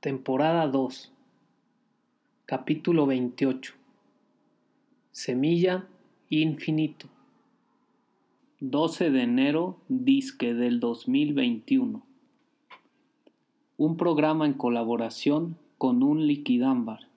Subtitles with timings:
[0.00, 1.12] Temporada 2
[2.46, 3.74] Capítulo 28
[5.10, 5.88] Semilla
[6.30, 7.19] Infinito
[8.62, 12.04] 12 de enero disque del 2021
[13.78, 17.08] Un programa en colaboración con un liquidámbar,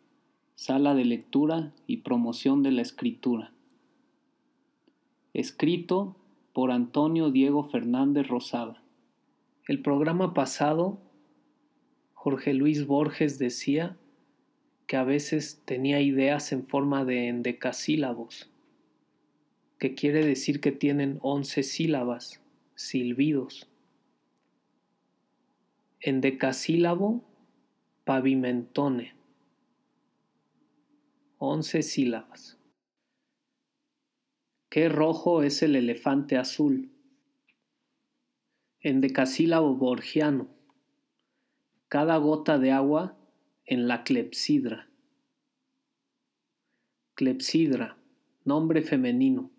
[0.55, 3.51] sala de lectura y promoción de la escritura.
[5.33, 6.15] Escrito
[6.53, 8.81] por Antonio Diego Fernández Rosada.
[9.67, 10.97] El programa pasado
[12.13, 13.97] Jorge Luis Borges decía
[14.87, 18.49] que a veces tenía ideas en forma de endecasílabos,
[19.83, 22.39] que quiere decir que tienen once sílabas,
[22.73, 23.67] silbidos.
[25.99, 27.21] Endecasílabo,
[28.05, 29.13] pavimentone.
[31.37, 32.57] Once sílabas.
[34.69, 36.89] ¿Qué rojo es el elefante azul?
[38.79, 40.47] Endecasílabo borgiano
[41.89, 43.17] cada gota de agua
[43.65, 44.89] en la clepsidra.
[47.15, 47.97] Clepsidra,
[48.45, 49.52] nombre femenino.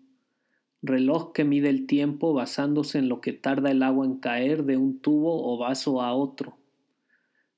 [0.87, 4.77] Reloj que mide el tiempo basándose en lo que tarda el agua en caer de
[4.77, 6.59] un tubo o vaso a otro.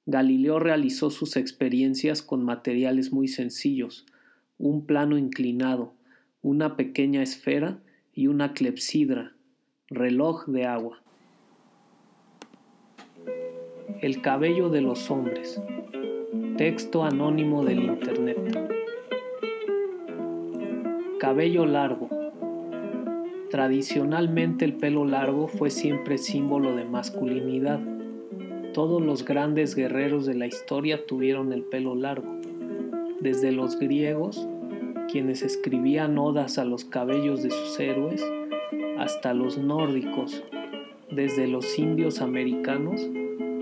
[0.05, 4.05] Galileo realizó sus experiencias con materiales muy sencillos,
[4.57, 5.93] un plano inclinado,
[6.41, 7.81] una pequeña esfera
[8.13, 9.35] y una clepsidra,
[9.89, 11.03] reloj de agua.
[14.01, 15.61] El cabello de los hombres.
[16.55, 18.69] Texto anónimo del Internet.
[21.19, 22.16] Cabello largo.
[23.49, 27.79] Tradicionalmente el pelo largo fue siempre símbolo de masculinidad.
[28.73, 32.27] Todos los grandes guerreros de la historia tuvieron el pelo largo.
[33.21, 34.47] Desde los griegos,
[35.09, 38.21] quienes escribían odas a los cabellos de sus héroes,
[38.97, 40.43] hasta los nórdicos,
[41.09, 43.09] desde los indios americanos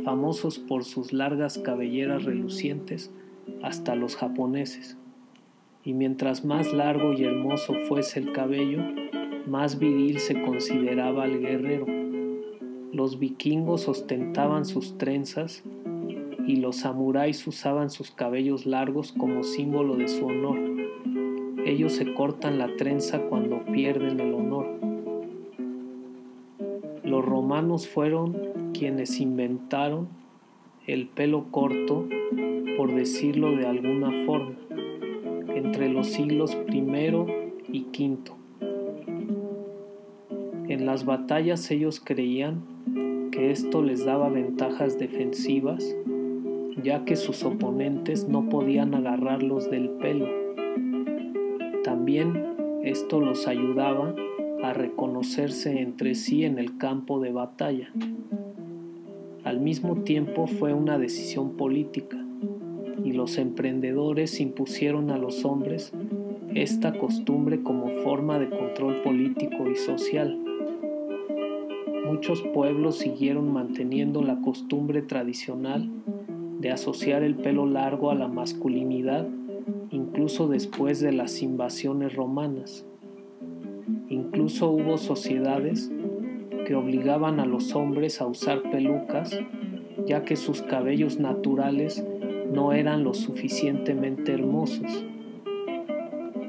[0.04, 3.12] famosos por sus largas cabelleras relucientes,
[3.62, 4.98] hasta los japoneses.
[5.84, 8.82] Y mientras más largo y hermoso fuese el cabello,
[9.48, 11.86] más viril se consideraba al guerrero.
[12.92, 15.64] Los vikingos ostentaban sus trenzas
[16.48, 20.58] y los samuráis usaban sus cabellos largos como símbolo de su honor.
[21.66, 24.68] Ellos se cortan la trenza cuando pierden el honor.
[27.04, 30.08] Los romanos fueron quienes inventaron
[30.88, 32.08] el pelo corto,
[32.78, 34.56] por decirlo de alguna forma,
[35.56, 36.84] entre los siglos I
[37.72, 38.45] y V.
[40.76, 42.62] En las batallas ellos creían
[43.32, 45.96] que esto les daba ventajas defensivas,
[46.84, 50.28] ya que sus oponentes no podían agarrarlos del pelo.
[51.86, 54.14] También esto los ayudaba
[54.64, 57.94] a reconocerse entre sí en el campo de batalla
[59.46, 62.18] al mismo tiempo fue una decisión política
[63.04, 65.94] y los emprendedores impusieron a los hombres
[66.56, 70.45] esta costumbre como forma de control político y social.
[72.06, 75.90] Muchos pueblos siguieron manteniendo la costumbre tradicional
[76.60, 79.28] de asociar el pelo largo a la masculinidad
[79.92, 82.86] incluso después de las invasiones romanas.
[84.10, 85.92] Incluso hubo sociedades
[86.66, 89.38] que obligaban a los hombres a usar pelucas,
[90.06, 92.06] ya que sus cabellos naturales
[92.52, 95.06] no eran lo suficientemente hermosos.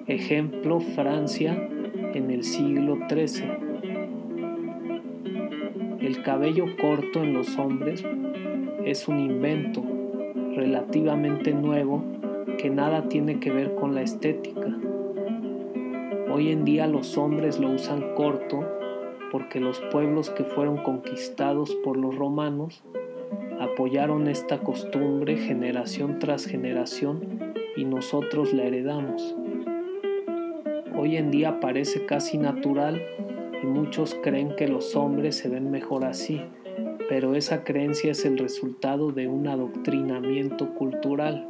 [0.07, 1.69] Ejemplo, Francia
[2.15, 3.66] en el siglo XIII.
[6.27, 8.05] El cabello corto en los hombres
[8.85, 9.85] es un invento
[10.57, 12.03] relativamente nuevo
[12.59, 14.77] que nada tiene que ver con la estética.
[16.29, 18.69] Hoy en día los hombres lo usan corto
[19.31, 22.83] porque los pueblos que fueron conquistados por los romanos
[23.61, 29.37] apoyaron esta costumbre generación tras generación y nosotros la heredamos.
[30.93, 33.01] Hoy en día parece casi natural
[33.65, 36.41] muchos creen que los hombres se ven mejor así,
[37.09, 41.49] pero esa creencia es el resultado de un adoctrinamiento cultural.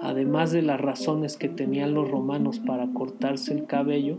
[0.00, 4.18] Además de las razones que tenían los romanos para cortarse el cabello,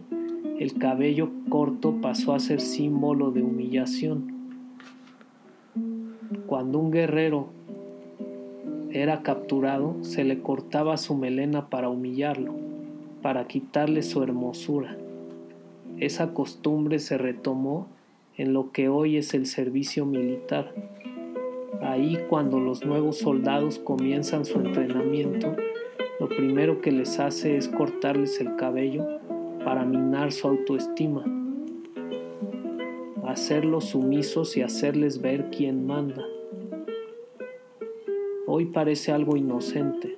[0.59, 4.33] el cabello corto pasó a ser símbolo de humillación.
[6.47, 7.49] Cuando un guerrero
[8.91, 12.55] era capturado, se le cortaba su melena para humillarlo,
[13.21, 14.97] para quitarle su hermosura.
[15.99, 17.87] Esa costumbre se retomó
[18.35, 20.73] en lo que hoy es el servicio militar.
[21.81, 25.55] Ahí cuando los nuevos soldados comienzan su entrenamiento,
[26.19, 29.07] lo primero que les hace es cortarles el cabello
[29.63, 31.23] para minar su autoestima,
[33.25, 36.25] hacerlos sumisos y hacerles ver quién manda.
[38.47, 40.17] Hoy parece algo inocente.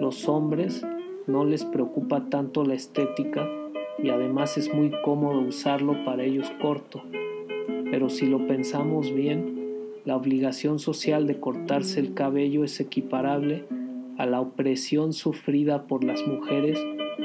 [0.00, 0.86] Los hombres
[1.26, 3.48] no les preocupa tanto la estética
[4.02, 7.02] y además es muy cómodo usarlo para ellos corto.
[7.90, 9.54] Pero si lo pensamos bien,
[10.04, 13.64] la obligación social de cortarse el cabello es equiparable
[14.18, 16.78] a la opresión sufrida por las mujeres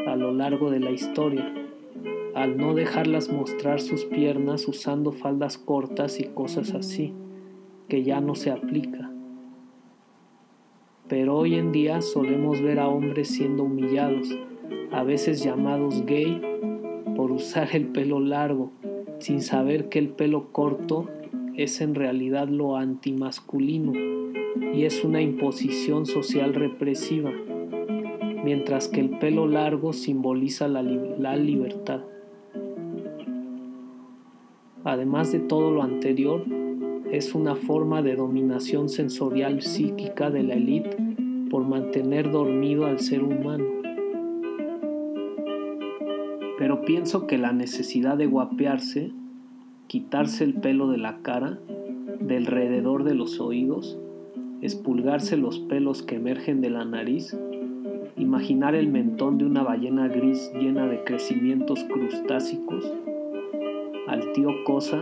[0.07, 1.53] a lo largo de la historia,
[2.35, 7.13] al no dejarlas mostrar sus piernas usando faldas cortas y cosas así,
[7.87, 9.11] que ya no se aplica.
[11.07, 14.29] Pero hoy en día solemos ver a hombres siendo humillados,
[14.91, 16.41] a veces llamados gay,
[17.15, 18.71] por usar el pelo largo,
[19.19, 21.07] sin saber que el pelo corto
[21.55, 23.93] es en realidad lo antimasculino
[24.73, 27.31] y es una imposición social represiva,
[28.43, 32.01] mientras que el pelo largo simboliza la, libertad.
[34.83, 36.45] Además de todo lo anterior,
[37.11, 40.97] es una forma de dominación sensorial psíquica de la élite
[41.49, 43.78] por mantener dormido al ser humano.
[46.59, 49.13] Pero pienso que la necesidad de guapearse,
[49.87, 51.57] quitarse el pelo de la cara,
[52.19, 53.97] de alrededor de los oídos,
[54.61, 57.33] espulgarse los pelos que emergen de la nariz,
[58.17, 62.93] imaginar el mentón de una ballena gris llena de crecimientos crustácicos,
[64.09, 65.01] al tío Cosa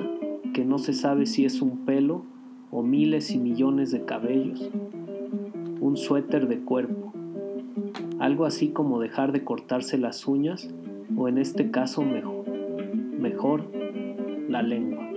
[0.53, 2.23] que no se sabe si es un pelo
[2.69, 4.69] o miles y millones de cabellos,
[5.81, 7.13] un suéter de cuerpo,
[8.19, 10.69] algo así como dejar de cortarse las uñas
[11.15, 13.71] o en este caso mejor, mejor
[14.49, 15.07] la lengua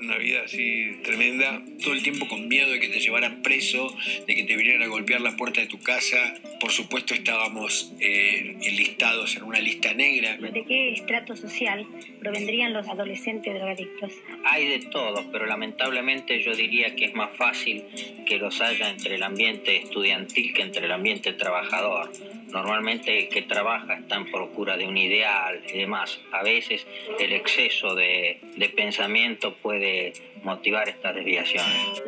[0.00, 3.94] una vida así tremenda, todo el tiempo con miedo de que te llevaran preso,
[4.26, 6.16] de que te vinieran a golpear la puerta de tu casa.
[6.58, 10.36] Por supuesto estábamos eh, enlistados en una lista negra.
[10.36, 11.86] ¿De qué estrato social
[12.18, 14.12] provendrían los adolescentes drogadictos?
[14.44, 17.84] Hay de todo, pero lamentablemente yo diría que es más fácil
[18.26, 22.10] que los haya entre el ambiente estudiantil que entre el ambiente trabajador.
[22.52, 26.20] Normalmente que trabaja está en procura de un ideal y demás.
[26.32, 26.86] A veces
[27.18, 30.12] el exceso de, de pensamiento puede
[30.42, 32.02] motivar estas desviaciones.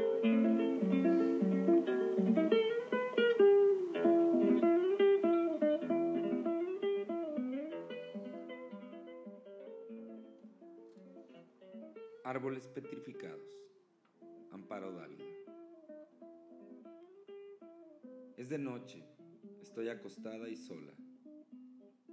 [20.03, 20.93] Acostada y sola.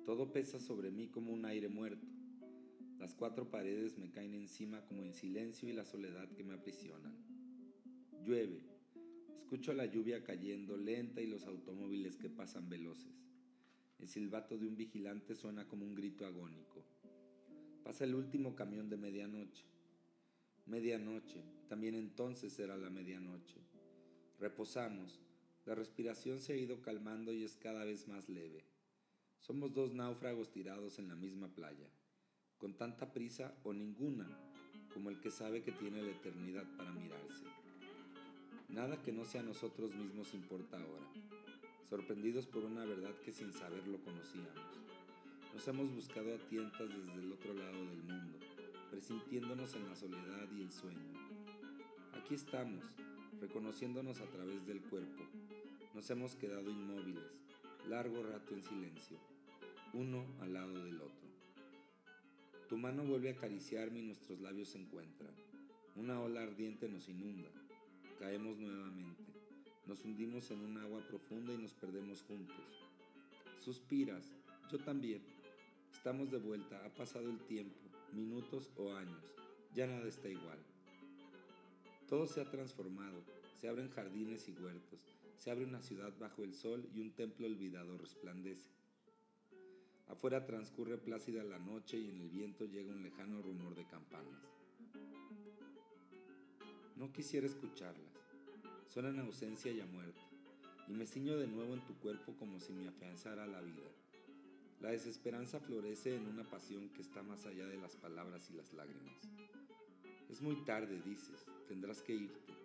[0.06, 2.06] Todo pesa sobre mí como un aire muerto.
[3.00, 7.16] Las cuatro paredes me caen encima como el silencio y la soledad que me aprisionan.
[8.24, 8.62] Llueve.
[9.40, 13.26] Escucho la lluvia cayendo lenta y los automóviles que pasan veloces.
[13.98, 16.86] El silbato de un vigilante suena como un grito agónico.
[17.84, 19.66] Pasa el último camión de medianoche.
[20.68, 23.58] Medianoche, también entonces era la medianoche.
[24.40, 25.20] Reposamos.
[25.70, 28.66] La respiración se ha ido calmando y es cada vez más leve.
[29.38, 31.88] Somos dos náufragos tirados en la misma playa
[32.58, 34.28] con tanta prisa o ninguna
[34.92, 37.46] como el que sabe que tiene la eternidad para mirarse.
[38.68, 41.06] Nada que no sea nosotros mismos importa ahora,
[41.88, 44.82] sorprendidos por una verdad que sin saberlo conocíamos.
[45.54, 48.40] Nos hemos buscado a tientas desde el otro lado del mundo,
[48.90, 51.14] presintiéndonos en la soledad y el sueño.
[52.14, 52.84] Aquí estamos,
[53.40, 55.24] reconociéndonos a través del cuerpo.
[55.94, 57.42] Nos hemos quedado inmóviles,
[57.88, 59.18] largo rato en silencio,
[59.94, 61.28] uno al lado del otro.
[62.70, 65.34] Tu mano vuelve a acariciarme y nuestros labios se encuentran.
[65.96, 67.50] Una ola ardiente nos inunda.
[68.20, 69.24] Caemos nuevamente.
[69.88, 72.56] Nos hundimos en un agua profunda y nos perdemos juntos.
[73.60, 74.32] Suspiras,
[74.72, 75.24] yo también.
[75.92, 77.80] Estamos de vuelta, ha pasado el tiempo,
[78.14, 79.24] minutos o años.
[79.74, 80.60] Ya nada está igual.
[82.08, 83.24] Todo se ha transformado.
[83.60, 85.19] Se abren jardines y huertos.
[85.40, 88.68] Se abre una ciudad bajo el sol y un templo olvidado resplandece.
[90.10, 94.44] Afuera transcurre plácida la noche y en el viento llega un lejano rumor de campanas.
[96.98, 98.12] No quisiera escucharlas.
[98.94, 100.20] Suenan ausencia y a muerte,
[100.90, 103.90] y me ciño de nuevo en tu cuerpo como si me afianzara la vida.
[104.82, 108.74] La desesperanza florece en una pasión que está más allá de las palabras y las
[108.74, 109.22] lágrimas.
[110.30, 112.59] Es muy tarde, dices, tendrás que irte.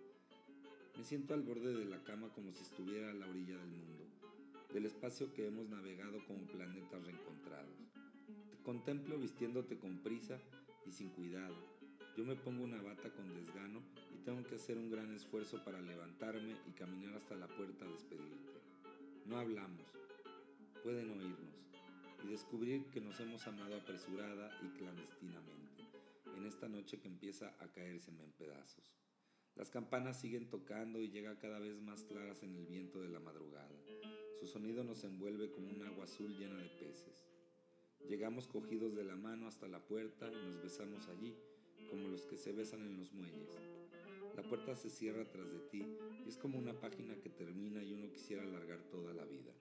[0.96, 3.94] Me siento al borde de la cama como si estuviera a la orilla del mundo
[4.74, 7.78] del espacio que hemos navegado como planetas reencontrados.
[8.50, 10.40] Te contemplo vistiéndote con prisa
[10.84, 11.54] y sin cuidado.
[12.16, 13.82] Yo me pongo una bata con desgano
[14.12, 17.88] y tengo que hacer un gran esfuerzo para levantarme y caminar hasta la puerta a
[17.88, 18.52] despedirte.
[19.26, 19.92] No hablamos,
[20.82, 21.70] pueden oírnos
[22.24, 25.84] y descubrir que nos hemos amado apresurada y clandestinamente
[26.36, 29.03] en esta noche que empieza a caérseme en pedazos.
[29.56, 33.20] Las campanas siguen tocando y llega cada vez más claras en el viento de la
[33.20, 33.70] madrugada.
[34.40, 37.24] Su sonido nos envuelve como un agua azul llena de peces.
[38.08, 41.36] Llegamos cogidos de la mano hasta la puerta y nos besamos allí
[41.88, 43.48] como los que se besan en los muelles.
[44.34, 45.86] La puerta se cierra tras de ti
[46.26, 49.52] y es como una página que termina y uno quisiera alargar toda la vida.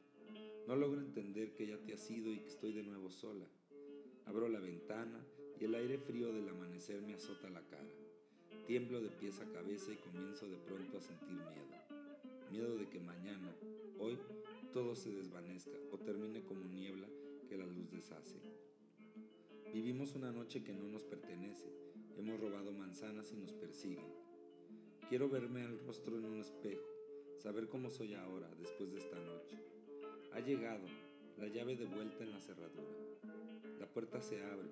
[0.68, 3.46] No logro entender que ya te has ido y que estoy de nuevo sola.
[4.26, 5.24] Abro la ventana
[5.60, 8.03] y el aire frío del amanecer me azota la cara.
[8.66, 11.74] Tiemblo de pies a cabeza y comienzo de pronto a sentir miedo.
[12.52, 13.56] Miedo de que mañana,
[14.00, 14.18] hoy,
[14.72, 17.08] todo se desvanezca o termine como niebla
[17.48, 18.40] que la luz deshace.
[19.74, 21.84] Vivimos una noche que no nos pertenece
[22.18, 24.06] Hemos robado manzanas y nos persiguen.
[25.10, 26.86] Quiero verme al rostro en un espejo,
[27.40, 29.58] saber cómo soy ahora, después de esta noche.
[30.32, 30.86] Ha llegado,
[31.40, 32.98] la llave de vuelta en la cerradura.
[33.80, 34.70] La puerta se abre.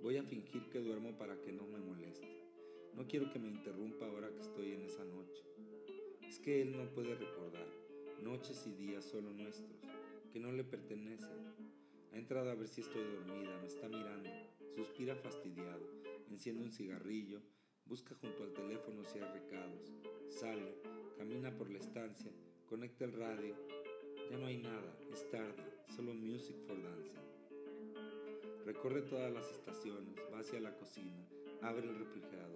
[0.00, 2.49] Voy a fingir que duermo para que no me moleste.
[2.94, 5.42] No quiero que me interrumpa ahora que estoy en esa noche.
[6.28, 7.66] Es que él no puede recordar
[8.22, 9.80] noches y días solo nuestros,
[10.32, 11.44] que no le pertenecen.
[12.12, 14.30] Ha entrado a ver si estoy dormida, me está mirando,
[14.74, 17.42] suspira fastidiado enciende un cigarrillo,
[17.86, 19.92] busca junto al teléfono si hay recados,
[20.28, 20.76] sale,
[21.18, 22.30] camina por la estancia,
[22.68, 23.54] conecta el radio.
[24.30, 25.62] Ya no hay nada, es tarde,
[25.94, 27.20] solo music for dancing.
[28.64, 31.28] Recorre todas las estaciones, va hacia la cocina,
[31.62, 32.49] abre el refrigerador.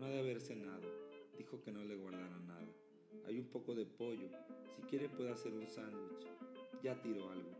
[0.00, 0.88] No ha de haber cenado,
[1.36, 2.72] dijo que no le guardara nada.
[3.26, 4.30] Hay un poco de pollo,
[4.74, 6.26] si quiere puede hacer un sándwich.
[6.82, 7.50] Ya tiró algo,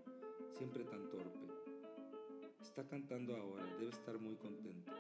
[0.57, 1.39] siempre tan torpe.
[2.63, 4.91] Está cantando ahora, debe estar muy contento.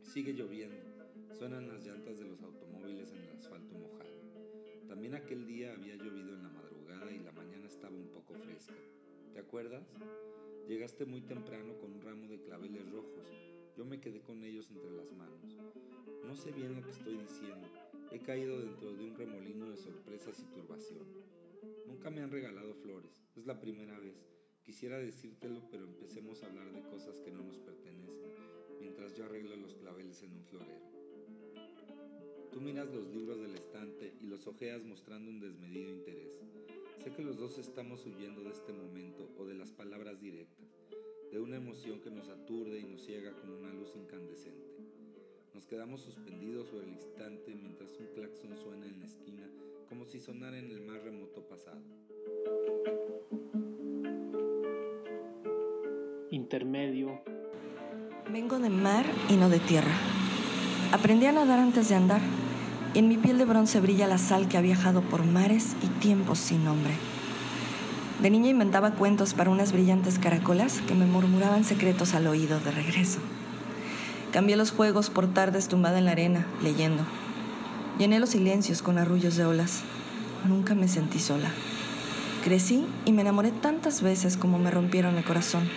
[0.00, 0.74] Sigue lloviendo,
[1.34, 4.88] suenan las llantas de los automóviles en el asfalto mojado.
[4.88, 8.72] También aquel día había llovido en la madrugada y la mañana estaba un poco fresca.
[9.34, 9.84] ¿Te acuerdas?
[10.66, 13.53] Llegaste muy temprano con un ramo de claveles rojos.
[13.76, 15.58] Yo me quedé con ellos entre las manos.
[16.24, 17.68] No sé bien lo que estoy diciendo.
[18.12, 21.06] He caído dentro de un remolino de sorpresas y turbación.
[21.86, 23.24] Nunca me han regalado flores.
[23.34, 24.16] Es la primera vez.
[24.62, 28.34] Quisiera decírtelo, pero empecemos a hablar de cosas que no nos pertenecen
[28.80, 30.84] mientras yo arreglo los claveles en un florero.
[32.52, 36.38] Tú miras los libros del estante y los ojeas mostrando un desmedido interés.
[37.02, 40.68] Sé que los dos estamos huyendo de este momento o de las palabras directas,
[41.34, 44.76] de una emoción que nos aturde y nos ciega con una luz incandescente.
[45.52, 49.50] Nos quedamos suspendidos sobre el instante mientras un claxon suena en la esquina
[49.88, 51.82] como si sonara en el más remoto pasado.
[56.30, 57.20] Intermedio
[58.32, 59.92] Vengo de mar y no de tierra.
[60.92, 62.20] Aprendí a nadar antes de andar
[62.94, 65.88] y en mi piel de bronce brilla la sal que ha viajado por mares y
[65.98, 66.94] tiempos sin nombre.
[68.24, 72.70] De niña inventaba cuentos para unas brillantes caracolas que me murmuraban secretos al oído de
[72.70, 73.18] regreso.
[74.32, 77.02] Cambié los juegos por tardes tumbada en la arena, leyendo.
[77.98, 79.82] Llené los silencios con arrullos de olas.
[80.48, 81.50] Nunca me sentí sola.
[82.42, 85.68] Crecí y me enamoré tantas veces como me rompieron el corazón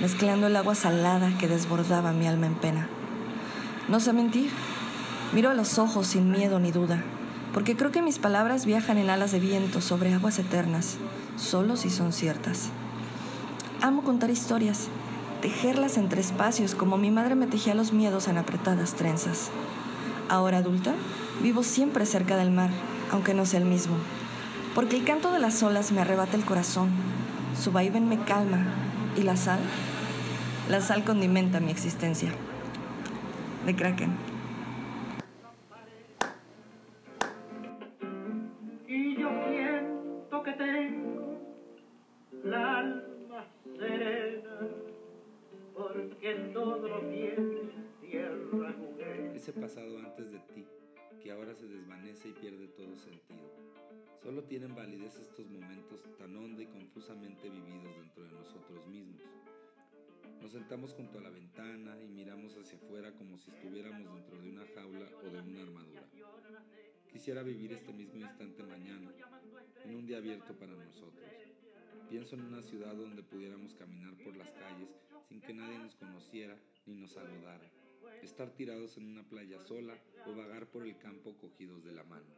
[0.00, 2.88] mezclando el agua salada que desbordaba mi alma en pena.
[3.88, 4.50] No sé mentir,
[5.32, 7.04] miro a los ojos sin miedo ni duda,
[7.52, 10.96] porque creo que mis palabras viajan en alas de viento sobre aguas eternas,
[11.36, 12.70] solo si son ciertas.
[13.80, 14.88] Amo contar historias,
[15.40, 19.50] tejerlas entre espacios como mi madre me tejía los miedos en apretadas trenzas.
[20.28, 20.94] Ahora adulta,
[21.42, 22.70] vivo siempre cerca del mar,
[23.12, 23.96] aunque no sea el mismo,
[24.74, 26.90] porque el canto de las olas me arrebata el corazón,
[27.60, 28.64] su vaivén me calma
[29.16, 29.60] y la sal
[30.68, 32.30] la sal condimenta mi existencia.
[33.64, 34.27] De Kraken.
[49.34, 50.66] Ese pasado antes de ti,
[51.22, 53.50] que ahora se desvanece y pierde todo sentido.
[54.20, 59.22] Solo tienen validez estos momentos tan honda y confusamente vividos dentro de nosotros mismos.
[60.42, 64.50] Nos sentamos junto a la ventana y miramos hacia afuera como si estuviéramos dentro de
[64.50, 66.08] una jaula o de una armadura.
[67.12, 69.12] Quisiera vivir este mismo instante mañana,
[69.84, 71.24] en un día abierto para nosotros.
[72.08, 74.88] Pienso en una ciudad donde pudiéramos caminar por las calles
[75.28, 77.70] sin que nadie nos conociera ni nos saludara.
[78.22, 79.94] Estar tirados en una playa sola
[80.26, 82.34] o vagar por el campo cogidos de la mano.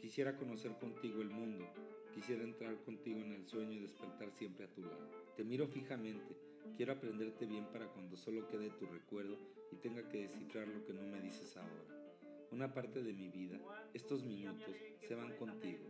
[0.00, 1.66] Quisiera conocer contigo el mundo,
[2.14, 5.08] quisiera entrar contigo en el sueño y despertar siempre a tu lado.
[5.36, 9.36] Te miro fijamente Quiero aprenderte bien para cuando solo quede tu recuerdo
[9.70, 12.16] y tenga que descifrar lo que no me dices ahora.
[12.50, 13.58] Una parte de mi vida,
[13.94, 15.84] estos minutos, se van contigo.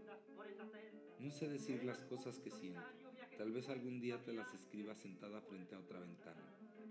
[1.21, 2.81] No sé decir las cosas que siento.
[3.37, 6.43] Tal vez algún día te las escriba sentada frente a otra ventana.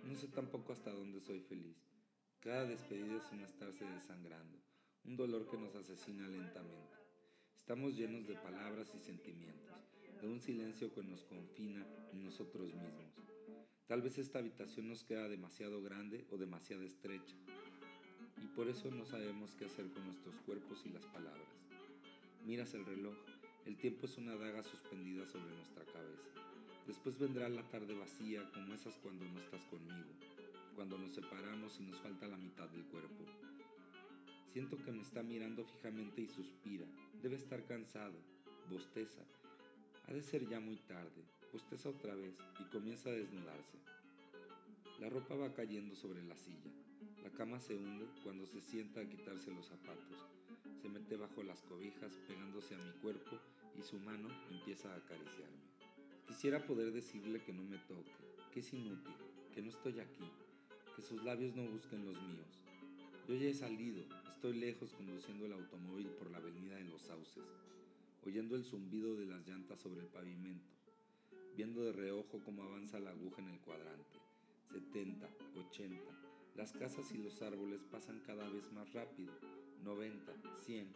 [0.03, 1.75] No sé tampoco hasta dónde soy feliz.
[2.39, 4.59] Cada despedida es un estarse desangrando,
[5.03, 6.95] un dolor que nos asesina lentamente.
[7.57, 9.75] Estamos llenos de palabras y sentimientos,
[10.21, 11.83] de un silencio que nos confina
[12.13, 13.15] en nosotros mismos.
[13.87, 17.35] Tal vez esta habitación nos queda demasiado grande o demasiado estrecha,
[18.37, 21.47] y por eso no sabemos qué hacer con nuestros cuerpos y las palabras.
[22.45, 23.17] Miras el reloj,
[23.65, 26.29] el tiempo es una daga suspendida sobre nuestra cabeza.
[26.87, 30.09] Después vendrá la tarde vacía como esas cuando no estás conmigo,
[30.75, 33.25] cuando nos separamos y nos falta la mitad del cuerpo.
[34.51, 36.85] Siento que me está mirando fijamente y suspira.
[37.21, 38.15] Debe estar cansado.
[38.69, 39.21] Bosteza.
[40.07, 41.23] Ha de ser ya muy tarde.
[41.53, 43.77] Bosteza otra vez y comienza a desnudarse.
[44.99, 46.71] La ropa va cayendo sobre la silla.
[47.23, 50.38] La cama se hunde cuando se sienta a quitarse los zapatos.
[50.81, 53.37] Se mete bajo las cobijas pegándose a mi cuerpo
[53.77, 55.69] y su mano empieza a acariciarme.
[56.27, 58.11] Quisiera poder decirle que no me toque,
[58.53, 59.15] que es inútil,
[59.53, 60.29] que no estoy aquí,
[60.95, 62.61] que sus labios no busquen los míos.
[63.27, 67.43] Yo ya he salido, estoy lejos conduciendo el automóvil por la avenida de los sauces,
[68.25, 70.69] oyendo el zumbido de las llantas sobre el pavimento,
[71.55, 74.19] viendo de reojo cómo avanza la aguja en el cuadrante.
[74.71, 75.27] 70,
[75.69, 76.03] 80.
[76.55, 79.31] Las casas y los árboles pasan cada vez más rápido.
[79.83, 80.33] 90,
[80.65, 80.87] 100.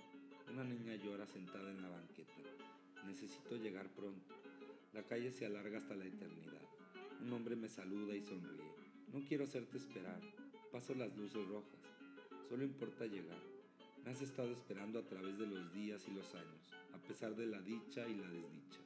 [0.51, 2.33] Una niña llora sentada en la banqueta.
[3.05, 4.33] Necesito llegar pronto.
[4.93, 6.61] La calle se alarga hasta la eternidad.
[7.21, 8.73] Un hombre me saluda y sonríe.
[9.13, 10.19] No quiero hacerte esperar.
[10.71, 11.79] Paso las luces rojas.
[12.49, 13.41] Solo importa llegar.
[14.03, 17.45] Me has estado esperando a través de los días y los años, a pesar de
[17.45, 18.79] la dicha y la desdicha.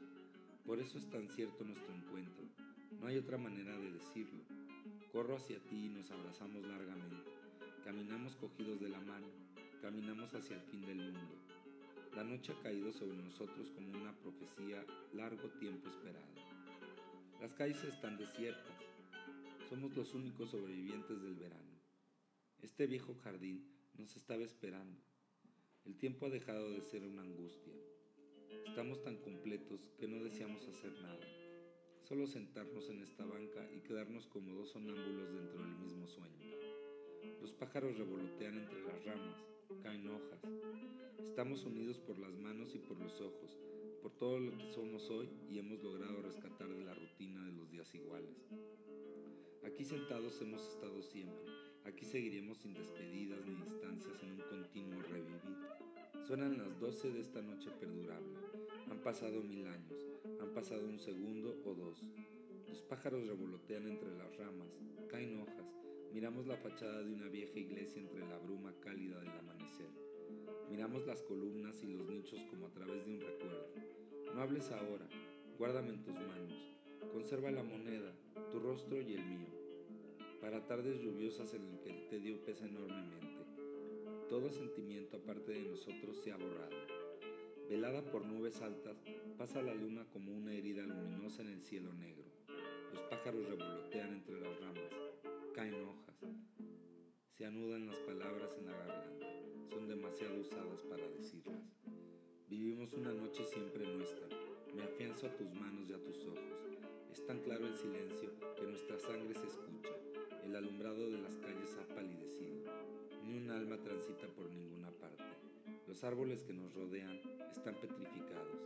[0.66, 2.46] Por eso es tan cierto nuestro encuentro.
[3.02, 4.44] No hay otra manera de decirlo.
[5.12, 7.32] Corro hacia ti y nos abrazamos largamente.
[7.84, 9.47] Caminamos cogidos de la mano.
[9.88, 11.38] Caminamos hacia el fin del mundo.
[12.14, 16.28] La noche ha caído sobre nosotros como una profecía largo tiempo esperada.
[17.40, 18.76] Las calles están desiertas.
[19.70, 21.80] Somos los únicos sobrevivientes del verano.
[22.62, 23.66] Este viejo jardín
[23.98, 25.00] nos estaba esperando.
[25.86, 27.74] El tiempo ha dejado de ser una angustia.
[28.66, 31.26] Estamos tan completos que no deseamos hacer nada.
[32.04, 36.44] Solo sentarnos en esta banca y quedarnos como dos sonámbulos dentro del mismo sueño.
[37.42, 40.42] Los pájaros revolotean entre las ramas, caen hojas.
[41.20, 43.58] Estamos unidos por las manos y por los ojos,
[44.02, 47.70] por todo lo que somos hoy y hemos logrado rescatar de la rutina de los
[47.70, 48.50] días iguales.
[49.64, 51.52] Aquí sentados hemos estado siempre,
[51.84, 55.58] aquí seguiremos sin despedidas ni distancias en un continuo revivir.
[56.26, 58.38] Suenan las doce de esta noche perdurable.
[58.90, 60.06] Han pasado mil años,
[60.42, 62.02] han pasado un segundo o dos.
[62.68, 64.70] Los pájaros revolotean entre las ramas,
[65.10, 65.67] caen hojas,
[66.14, 69.90] miramos la fachada de una vieja iglesia entre la bruma cálida del amanecer.
[70.70, 73.68] Miramos las columnas y los nichos como a través de un recuerdo.
[74.34, 75.08] No hables ahora,
[75.58, 76.76] guárdame en tus manos,
[77.12, 78.14] conserva la moneda,
[78.52, 79.58] tu rostro y el mío
[80.42, 83.28] para tardes lluviosas en el que el tedio pesa enormemente.
[84.30, 86.76] Todo sentimiento aparte de nosotros se ha borrado.
[87.70, 88.98] Velada por nubes altas,
[89.38, 92.26] pasa la luna como una herida luminosa en el cielo negro.
[92.94, 94.92] Los pájaros revolotean entre las ramas,
[95.58, 96.16] caen hojas,
[97.36, 99.26] se anudan las palabras en la garganta,
[99.72, 101.74] son demasiado usadas para decirlas.
[102.48, 104.28] Vivimos una noche siempre nuestra,
[104.76, 106.70] me afianzo a tus manos y a tus ojos.
[107.12, 109.90] Es tan claro el silencio que nuestra sangre se escucha.
[110.46, 112.72] El alumbrado de las calles ha palidecido.
[113.26, 115.24] Ni un alma transita por ninguna parte.
[115.88, 117.20] Los árboles que nos rodean
[117.52, 118.62] están petrificados.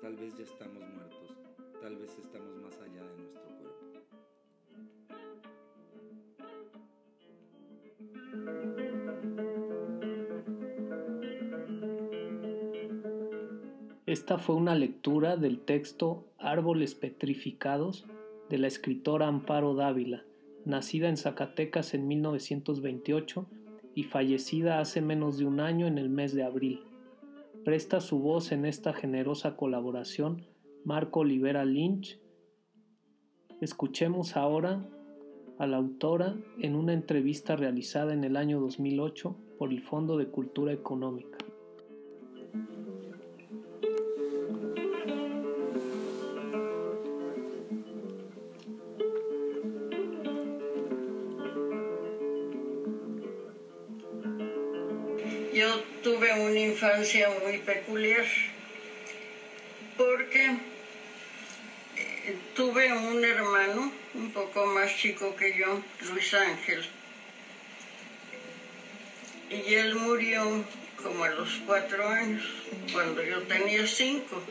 [0.00, 1.36] Tal vez ya estamos muertos.
[1.80, 3.81] Tal vez estamos más allá de nuestro cuerpo.
[14.12, 18.04] Esta fue una lectura del texto Árboles Petrificados
[18.50, 20.22] de la escritora Amparo Dávila,
[20.66, 23.46] nacida en Zacatecas en 1928
[23.94, 26.82] y fallecida hace menos de un año en el mes de abril.
[27.64, 30.44] Presta su voz en esta generosa colaboración
[30.84, 32.20] Marco Olivera Lynch.
[33.62, 34.86] Escuchemos ahora
[35.58, 40.26] a la autora en una entrevista realizada en el año 2008 por el Fondo de
[40.26, 41.38] Cultura Económica.
[56.92, 58.26] Infancia muy peculiar
[59.96, 60.44] porque
[61.96, 66.84] eh, tuve un hermano un poco más chico que yo, Luis Ángel.
[69.48, 70.64] Y él murió
[71.02, 72.42] como a los cuatro años,
[72.92, 74.42] cuando yo tenía cinco.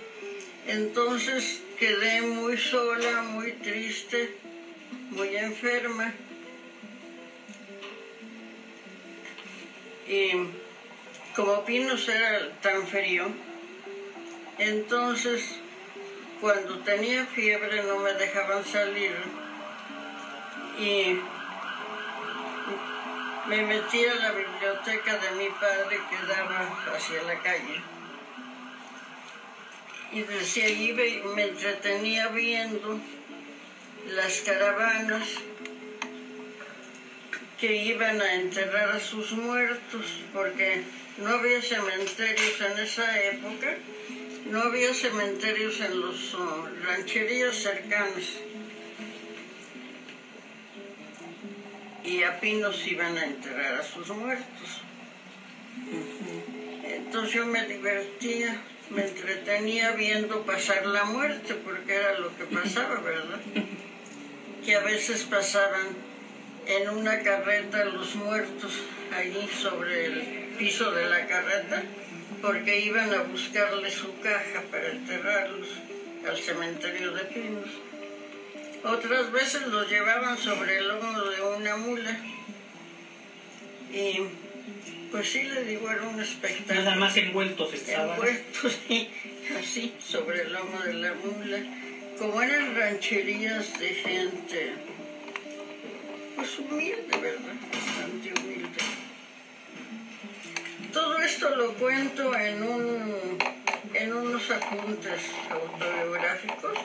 [0.65, 4.35] Entonces quedé muy sola, muy triste,
[5.11, 6.11] muy enferma.
[10.07, 10.31] Y
[11.35, 13.27] como Pinos era tan frío,
[14.57, 15.59] entonces
[16.39, 19.15] cuando tenía fiebre no me dejaban salir
[20.79, 21.19] y
[23.47, 27.81] me metí a la biblioteca de mi padre que daba hacia la calle.
[30.11, 30.93] Y desde allí
[31.35, 32.99] me entretenía viendo
[34.07, 35.27] las caravanas
[37.59, 40.83] que iban a enterrar a sus muertos, porque
[41.21, 43.75] no había cementerios en esa época,
[44.49, 48.23] no había cementerios en las uh, rancherías cercanas.
[52.03, 54.81] Y a Pinos iban a enterrar a sus muertos.
[56.83, 62.99] Entonces yo me divertía, me entretenía viendo pasar la muerte, porque era lo que pasaba,
[62.99, 63.39] ¿verdad?
[64.65, 65.87] Que a veces pasaban
[66.67, 68.73] en una carreta los muertos
[69.11, 71.81] allí sobre el piso de la carreta,
[72.39, 75.67] porque iban a buscarle su caja para enterrarlos
[76.29, 77.69] al cementerio de Pinos.
[78.83, 82.15] Otras veces los llevaban sobre el lomo de una mula
[83.91, 84.19] y
[85.11, 86.83] pues sí, le digo, era un espectáculo.
[86.83, 88.11] Nada más envueltos estaban.
[88.11, 89.09] Envueltos, sí,
[89.59, 91.57] así, sobre el lomo de la mula.
[92.19, 94.73] Como eran rancherías de gente,
[96.35, 97.55] pues humilde, ¿verdad?
[97.73, 98.50] Bastante humilde.
[100.93, 103.37] Todo esto lo cuento en, un,
[103.93, 106.77] en unos apuntes autobiográficos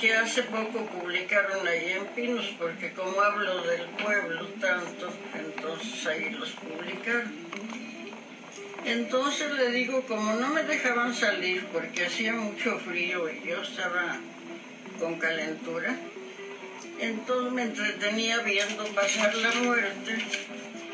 [0.00, 6.30] que hace poco publicaron ahí en Pinos, porque como hablo del pueblo tanto, entonces ahí
[6.30, 7.32] los publicaron.
[8.84, 14.18] Entonces le digo, como no me dejaban salir porque hacía mucho frío y yo estaba
[15.00, 15.96] con calentura,
[16.98, 20.18] entonces me entretenía viendo pasar la muerte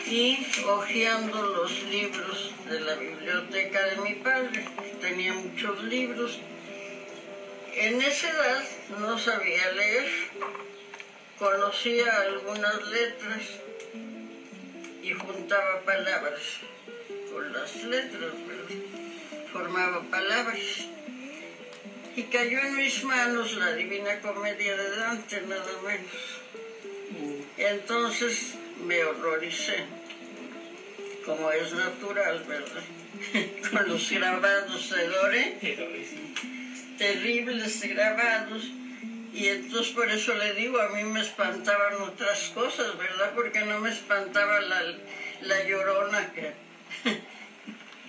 [0.07, 4.65] y hojeando los libros de la biblioteca de mi padre.
[5.01, 6.39] Tenía muchos libros
[7.75, 8.65] en esa edad
[9.01, 10.05] no sabía leer,
[11.39, 13.41] conocía algunas letras
[15.03, 16.41] y juntaba palabras
[17.33, 18.33] con las letras,
[19.51, 20.87] formaba palabras.
[22.15, 27.43] Y cayó en mis manos la Divina Comedia de Dante, nada menos.
[27.57, 29.85] Entonces me horroricé,
[31.25, 32.83] como es natural, ¿verdad?
[33.71, 35.59] con los grabados de Dore
[36.99, 38.63] terribles grabados.
[39.35, 43.33] Y entonces por eso le digo, a mí me espantaban otras cosas, ¿verdad?
[43.35, 44.83] Porque no me espantaba la,
[45.41, 46.53] la llorona que,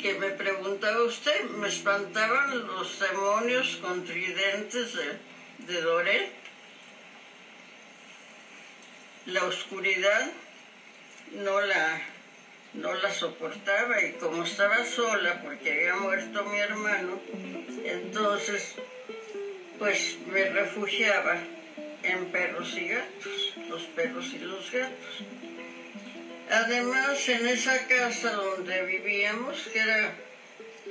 [0.04, 5.14] que me preguntaba usted, me espantaban los demonios contridentes de,
[5.66, 6.30] de Doré,
[9.28, 10.30] la oscuridad
[11.32, 12.02] no la,
[12.74, 17.22] no la soportaba y como estaba sola porque había muerto mi hermano,
[17.86, 18.76] entonces
[19.80, 21.38] pues me refugiaba
[22.04, 25.53] en perros y gatos, los perros y los gatos.
[26.54, 30.14] Además, en esa casa donde vivíamos, que era,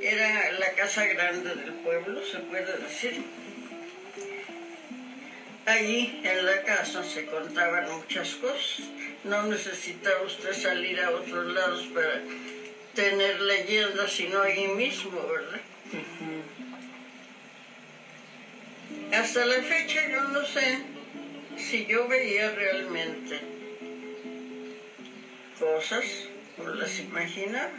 [0.01, 3.23] era la casa grande del pueblo, se puede decir,
[5.65, 8.89] allí en la casa se contaban muchas cosas.
[9.23, 12.21] No necesitaba usted salir a otros lados para
[12.97, 15.61] tener leyendas, sino allí mismo, ¿verdad?
[19.13, 20.79] Hasta la fecha yo no sé
[21.57, 23.62] si yo veía realmente
[25.63, 26.05] cosas
[26.59, 27.79] o las imaginaba.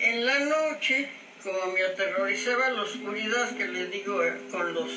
[0.00, 1.08] En la noche,
[1.42, 4.90] como me aterrorizaba la oscuridad que le digo eh, con los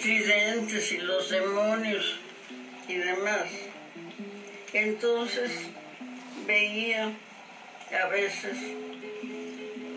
[0.00, 2.18] tridentes y los demonios
[2.88, 3.48] y demás,
[4.72, 5.50] entonces
[6.46, 7.12] veía
[8.02, 8.56] a veces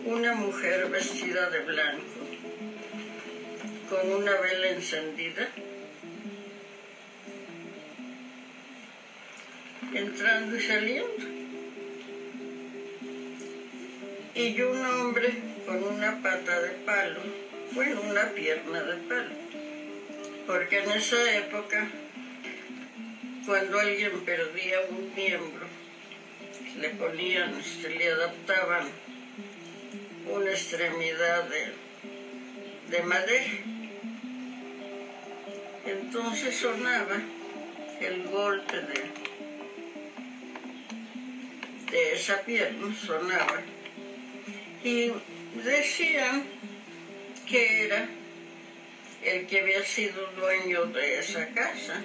[0.04, 2.20] una mujer vestida de blanco
[3.88, 5.48] con una vela encendida,
[9.94, 11.24] entrando y saliendo.
[14.34, 15.34] Y un hombre
[15.66, 17.20] con una pata de palo,
[17.72, 19.30] bueno, una pierna de palo,
[20.46, 21.88] porque en esa época,
[23.46, 25.66] cuando alguien perdía un miembro,
[26.78, 28.88] le ponían, se le adaptaban
[30.26, 31.90] una extremidad de
[32.90, 33.44] de madera.
[35.86, 37.20] Entonces sonaba
[38.00, 39.29] el golpe de,
[41.90, 43.62] de esa pierna, sonaba.
[44.84, 45.12] Y
[45.64, 46.44] decían
[47.48, 48.08] que era
[49.22, 52.02] el que había sido dueño de esa casa.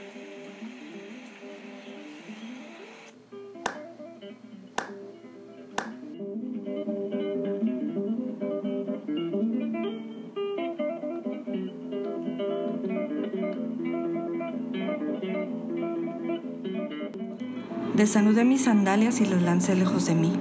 [18.06, 20.32] Desanudé mis sandalias y los lancé lejos de mí.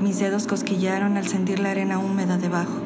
[0.00, 2.78] Mis dedos cosquillaron al sentir la arena húmeda debajo.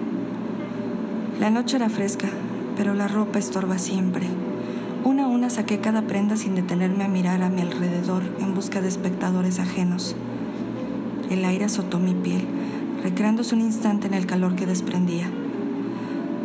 [1.39, 2.29] La noche era fresca,
[2.75, 4.29] pero la ropa estorba siempre.
[5.05, 8.81] Una a una saqué cada prenda sin detenerme a mirar a mi alrededor en busca
[8.81, 10.17] de espectadores ajenos.
[11.29, 12.47] El aire azotó mi piel,
[13.03, 15.29] recreándose un instante en el calor que desprendía.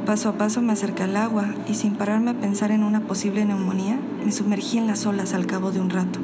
[0.06, 3.46] Paso a paso me acerqué al agua y sin pararme a pensar en una posible
[3.46, 6.20] neumonía, me sumergí en las olas al cabo de un rato.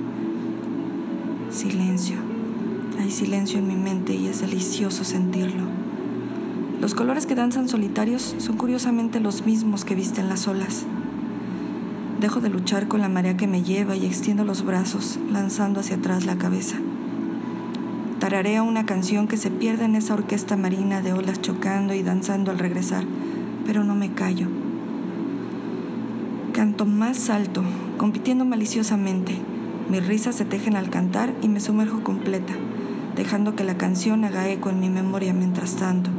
[1.70, 2.16] Silencio.
[2.98, 5.66] Hay silencio en mi mente y es delicioso sentirlo.
[6.80, 10.86] Los colores que danzan solitarios son curiosamente los mismos que visten las olas.
[12.22, 15.98] Dejo de luchar con la marea que me lleva y extiendo los brazos, lanzando hacia
[15.98, 16.78] atrás la cabeza.
[18.20, 22.50] Tararea una canción que se pierde en esa orquesta marina de olas chocando y danzando
[22.50, 23.04] al regresar,
[23.66, 24.48] pero no me callo.
[26.54, 27.62] Canto más alto,
[27.98, 29.38] compitiendo maliciosamente
[29.90, 32.54] mis risas se tejen al cantar y me sumerjo completa,
[33.16, 36.10] dejando que la canción haga eco en mi memoria mientras tanto.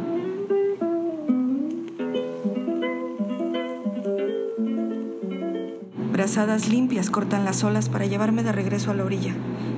[6.13, 9.35] Brazadas limpias cortan las olas para llevarme de regreso a la orilla.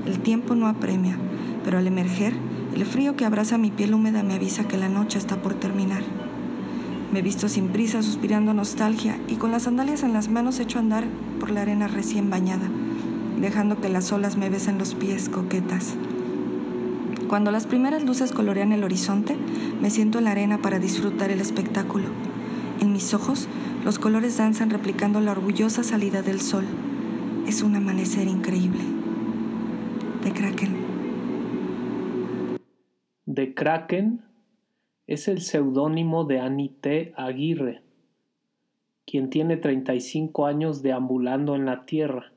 [0.07, 1.17] El tiempo no apremia,
[1.65, 2.35] pero al emerger,
[2.75, 6.03] el frío que abraza mi piel húmeda me avisa que la noche está por terminar.
[7.13, 10.83] Me visto sin prisa, suspirando nostalgia, y con las sandalias en las manos echo a
[10.83, 11.05] andar
[11.41, 12.71] por la arena recién bañada
[13.41, 15.97] dejando que las olas me besen los pies coquetas.
[17.29, 19.37] Cuando las primeras luces colorean el horizonte,
[19.81, 22.07] me siento en la arena para disfrutar el espectáculo.
[22.81, 23.49] En mis ojos,
[23.85, 26.65] los colores danzan replicando la orgullosa salida del sol.
[27.47, 28.83] Es un amanecer increíble.
[30.25, 30.77] De Kraken.
[33.27, 34.23] De Kraken
[35.07, 37.83] es el seudónimo de Anite Aguirre,
[39.07, 42.33] quien tiene 35 años deambulando en la Tierra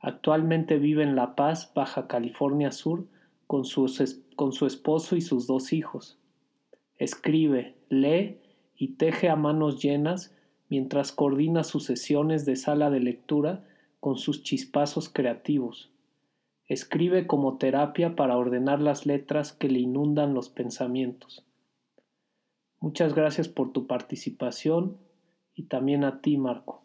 [0.00, 3.06] Actualmente vive en La Paz, Baja California Sur,
[3.46, 3.92] con su,
[4.34, 6.18] con su esposo y sus dos hijos.
[6.96, 8.38] Escribe, lee
[8.76, 10.34] y teje a manos llenas
[10.70, 13.64] mientras coordina sus sesiones de sala de lectura
[14.00, 15.90] con sus chispazos creativos.
[16.66, 21.44] Escribe como terapia para ordenar las letras que le inundan los pensamientos.
[22.78, 24.96] Muchas gracias por tu participación
[25.54, 26.82] y también a ti, Marco.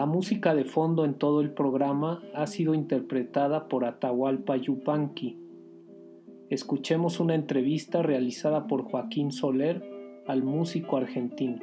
[0.00, 5.36] La música de fondo en todo el programa ha sido interpretada por Atahualpa Yupanqui.
[6.48, 9.84] Escuchemos una entrevista realizada por Joaquín Soler
[10.26, 11.58] al músico argentino.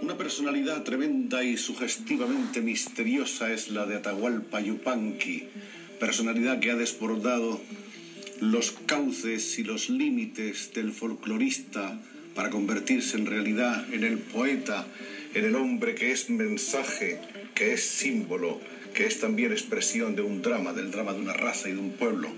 [0.00, 5.46] Una personalidad tremenda y sugestivamente misteriosa es la de Atahualpa Yupanqui,
[6.00, 7.60] personalidad que ha desbordado
[8.40, 12.00] los cauces y los límites del folclorista
[12.34, 14.86] para convertirse en realidad en el poeta
[15.34, 17.20] en el hombre que es mensaje,
[17.54, 18.60] que es símbolo,
[18.94, 21.92] que es también expresión de un drama, del drama de una raza y de un
[21.92, 22.28] pueblo.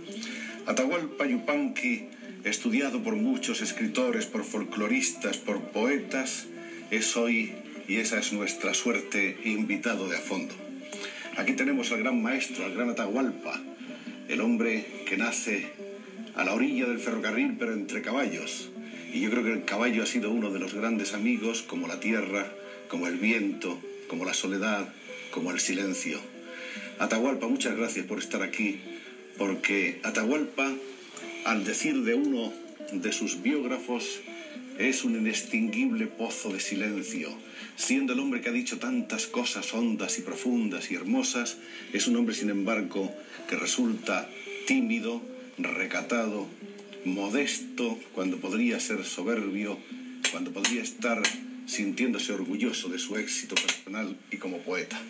[0.67, 2.09] Atahualpa Yupanqui,
[2.45, 6.47] estudiado por muchos escritores, por folcloristas, por poetas,
[6.91, 7.53] es hoy,
[7.89, 10.55] y esa es nuestra suerte, invitado de a fondo.
[11.37, 13.61] Aquí tenemos al gran maestro, al gran Atahualpa,
[14.29, 15.67] el hombre que nace
[16.35, 18.71] a la orilla del ferrocarril pero entre caballos.
[19.13, 21.99] Y yo creo que el caballo ha sido uno de los grandes amigos, como la
[21.99, 22.53] tierra,
[22.91, 24.93] como el viento, como la soledad,
[25.31, 26.21] como el silencio.
[26.99, 28.81] Atahualpa, muchas gracias por estar aquí,
[29.39, 30.71] porque Atahualpa,
[31.45, 32.53] al decir de uno
[32.93, 34.21] de sus biógrafos,
[34.79, 37.31] es un inextinguible pozo de silencio.
[37.77, 41.59] Siendo el hombre que ha dicho tantas cosas hondas y profundas y hermosas,
[41.93, 43.15] es un hombre, sin embargo,
[43.49, 44.29] que resulta
[44.67, 45.23] tímido,
[45.59, 46.49] recatado,
[47.05, 49.79] modesto, cuando podría ser soberbio,
[50.33, 51.23] cuando podría estar
[51.71, 55.01] sintiéndose orgulloso de su éxito personal y como poeta.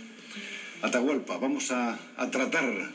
[0.82, 1.98] Atahualpa, vamos a,
[2.30, 2.92] tratar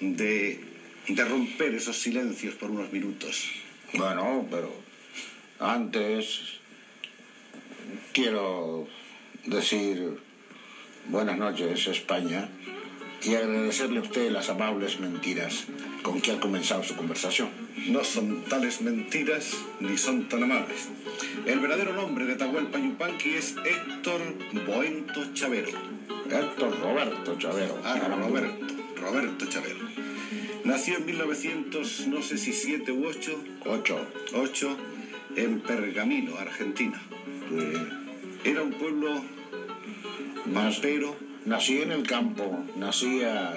[0.00, 0.60] de,
[1.08, 3.50] de romper esos silencios por unos minutos.
[3.94, 4.88] Bueno, pero
[5.60, 6.60] Antes,
[8.12, 8.86] quiero
[9.44, 10.20] decir
[11.08, 12.48] buenas noches, España,
[13.22, 15.64] y agradecerle a usted las amables mentiras
[16.02, 17.48] con que ha comenzado su conversación.
[17.88, 20.88] No son tales mentiras ni son tan amables.
[21.46, 24.20] El verdadero nombre de Atahualpa Yupanqui es Héctor
[24.66, 25.70] Boento Chavero.
[26.30, 27.78] Héctor Roberto Chavero.
[27.84, 29.88] Ah, Roberto, Roberto Chavero.
[30.64, 33.44] Nació en 1900, no sé si 7 u 8.
[33.64, 34.06] 8.
[34.34, 34.76] 8,
[35.36, 37.00] en Pergamino, Argentina.
[38.44, 39.22] Era un pueblo
[40.80, 43.54] pero Nací en el campo, nací a,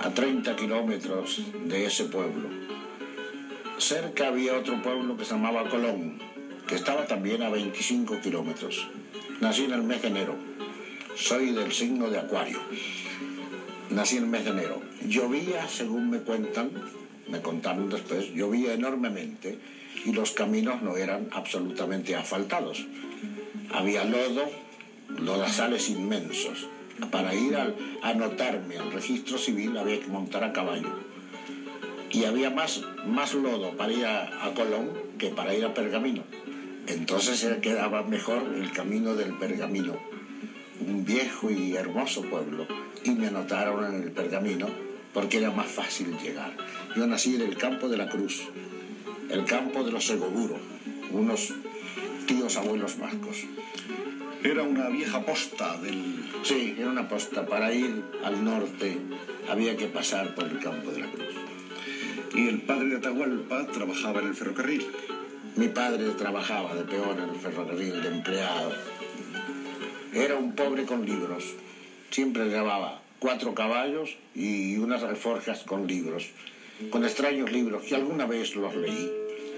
[0.00, 2.48] a 30 kilómetros de ese pueblo.
[3.78, 6.18] Cerca había otro pueblo que se llamaba Colón,
[6.66, 8.88] que estaba también a 25 kilómetros.
[9.40, 10.36] Nací en el mes de enero.
[11.16, 12.58] Soy del signo de Acuario.
[13.90, 14.82] Nací en el mes de enero.
[15.06, 16.70] Llovía, según me cuentan,
[17.28, 19.58] me contaron después, llovía enormemente
[20.04, 22.86] y los caminos no eran absolutamente asfaltados.
[23.70, 24.50] Había lodo,
[25.16, 26.66] lodazales inmensos.
[27.10, 30.90] Para ir a anotarme al registro civil había que montar a caballo.
[32.10, 36.24] Y había más, más lodo para ir a, Colón que para ir a Pergamino.
[36.86, 39.96] Entonces quedaba mejor el camino del Pergamino,
[40.80, 42.66] un viejo y hermoso pueblo.
[43.04, 44.68] Y me anotaron en el Pergamino
[45.12, 46.56] porque era más fácil llegar.
[46.96, 48.42] Yo nací en el campo de la Cruz,
[49.30, 50.60] el campo de los Segoburos,
[51.10, 51.54] unos
[52.26, 53.44] tíos abuelos vascos.
[54.42, 56.24] Era una vieja posta del...
[56.44, 57.44] Sí, era una posta.
[57.44, 58.98] Para ir al norte
[59.48, 61.34] había que pasar por el campo de la Cruz.
[62.34, 64.86] ¿Y el padre de Atahualpa trabajaba en el ferrocarril?
[65.56, 68.72] Mi padre trabajaba de peón en el ferrocarril, de empleado.
[70.14, 71.44] Era un pobre con libros.
[72.10, 76.28] Siempre llevaba cuatro caballos y unas alforjas con libros,
[76.90, 79.10] con extraños libros que alguna vez los leí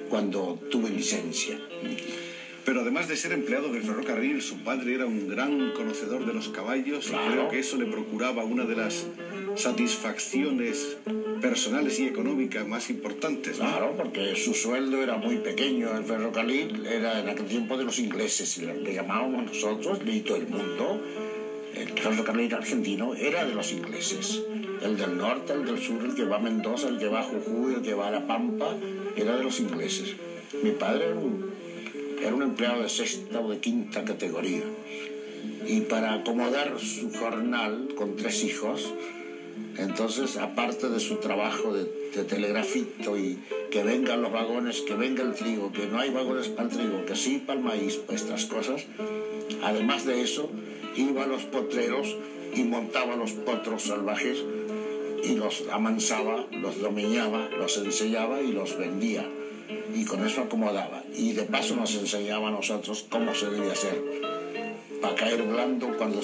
[0.09, 1.59] cuando tuve licencia.
[2.65, 6.49] Pero además de ser empleado del ferrocarril, su padre era un gran conocedor de los
[6.49, 9.07] caballos y creo que eso le procuraba una de las
[9.57, 10.99] satisfacciones
[11.41, 13.57] personales y económicas más importantes.
[13.57, 15.97] Claro, porque su sueldo era muy pequeño.
[15.97, 20.49] El ferrocarril era en aquel tiempo de los ingleses, le llamábamos nosotros, y todo el
[20.49, 21.01] mundo.
[21.75, 24.43] El ferrocarril argentino era de los ingleses.
[24.83, 27.23] El del norte, el del sur, el que va a Mendoza, el que va a
[27.23, 28.77] Jujuy, el que va a La Pampa,
[29.17, 30.15] era de los ingleses.
[30.63, 31.50] Mi padre era un
[32.21, 34.63] era un empleado de sexta o de quinta categoría.
[35.67, 38.93] Y para acomodar su jornal con tres hijos,
[39.79, 41.85] entonces, aparte de su trabajo de,
[42.25, 43.39] telegrafito y
[43.71, 47.07] que vengan los vagones, que venga el trigo, que no hay vagones para el trigo,
[47.07, 48.85] que sí para el maíz, para estas cosas,
[49.63, 50.51] además de eso,
[50.97, 52.17] iba a los potreros
[52.55, 54.43] y montaba los potros salvajes
[55.23, 59.25] y los amansaba, los dominaba, los enseñaba y los vendía
[59.95, 61.03] y con eso acomodaba.
[61.15, 64.03] Y de paso nos enseñaba a nosotros cómo se debe hacer
[65.01, 66.21] para caer blando cuando,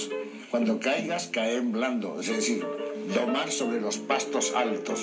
[0.50, 2.64] cuando caigas, caer blando, es decir,
[3.14, 5.00] domar sobre los pastos altos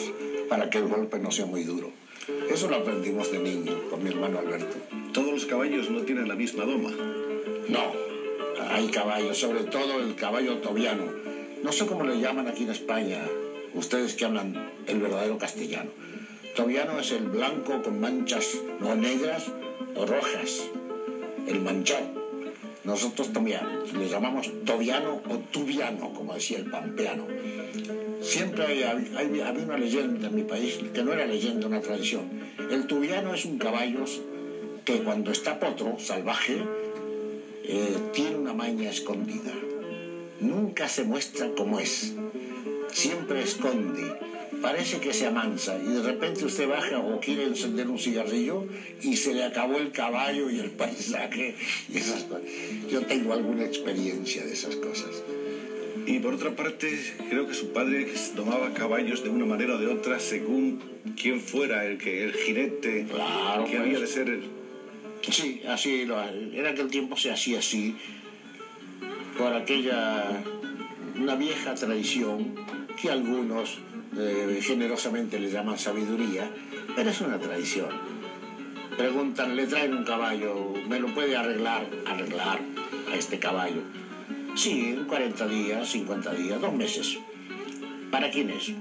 [0.50, 1.92] para que el golpe no sea muy duro.
[2.50, 4.78] Eso lo aprendimos de niño con mi hermano Alberto.
[5.14, 6.92] ¿Todos los caballos no tienen la misma doma?
[7.68, 7.92] No,
[8.70, 11.04] hay caballos, sobre todo el caballo tobiano.
[11.64, 13.20] No sé cómo le llaman aquí en España,
[13.74, 15.92] ustedes que hablan el verdadero castellano.
[16.56, 19.46] Tobiano es el blanco con manchas no negras
[19.96, 20.70] o rojas,
[21.48, 22.06] el manchado.
[22.84, 23.62] Nosotros también
[23.98, 27.26] le llamamos tobiano o tubiano, como decía el pampeano.
[28.22, 32.30] Siempre había una leyenda en mi país, que no era leyenda, una tradición.
[32.70, 34.06] El tubiano es un caballo
[34.86, 36.58] que cuando está potro, salvaje,
[37.64, 39.54] eh, tiene una maña escondida.
[40.40, 42.14] Nunca se muestra como es.
[42.92, 44.33] Siempre esconde
[44.64, 48.66] parece que se amansa y de repente usted baja o quiere encender un cigarrillo
[49.02, 51.56] y se le acabó el caballo y el paisaje
[51.94, 52.46] y esas cosas.
[52.90, 55.22] Yo tengo alguna experiencia de esas cosas.
[56.06, 56.98] Y por otra parte,
[57.30, 60.82] creo que su padre tomaba caballos de una manera o de otra según
[61.22, 64.40] quién fuera el que el jinete claro, que había de ser.
[65.30, 66.08] Sí, así
[66.54, 67.96] en aquel tiempo se hacía así
[69.38, 70.44] por aquella
[71.20, 72.56] una vieja tradición
[73.02, 73.80] que algunos
[74.18, 76.50] eh, generosamente le llaman sabiduría,
[76.96, 77.90] pero es una tradición.
[78.98, 81.88] Preguntan, le traen un caballo, ¿me lo puede arreglar?
[82.06, 82.60] Arreglar
[83.12, 83.82] a este caballo.
[84.56, 87.18] Sí, en 40 días, 50 días, dos meses.
[88.12, 88.72] ¿Para quién es?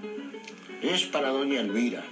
[0.82, 2.04] Es para doña Elvira.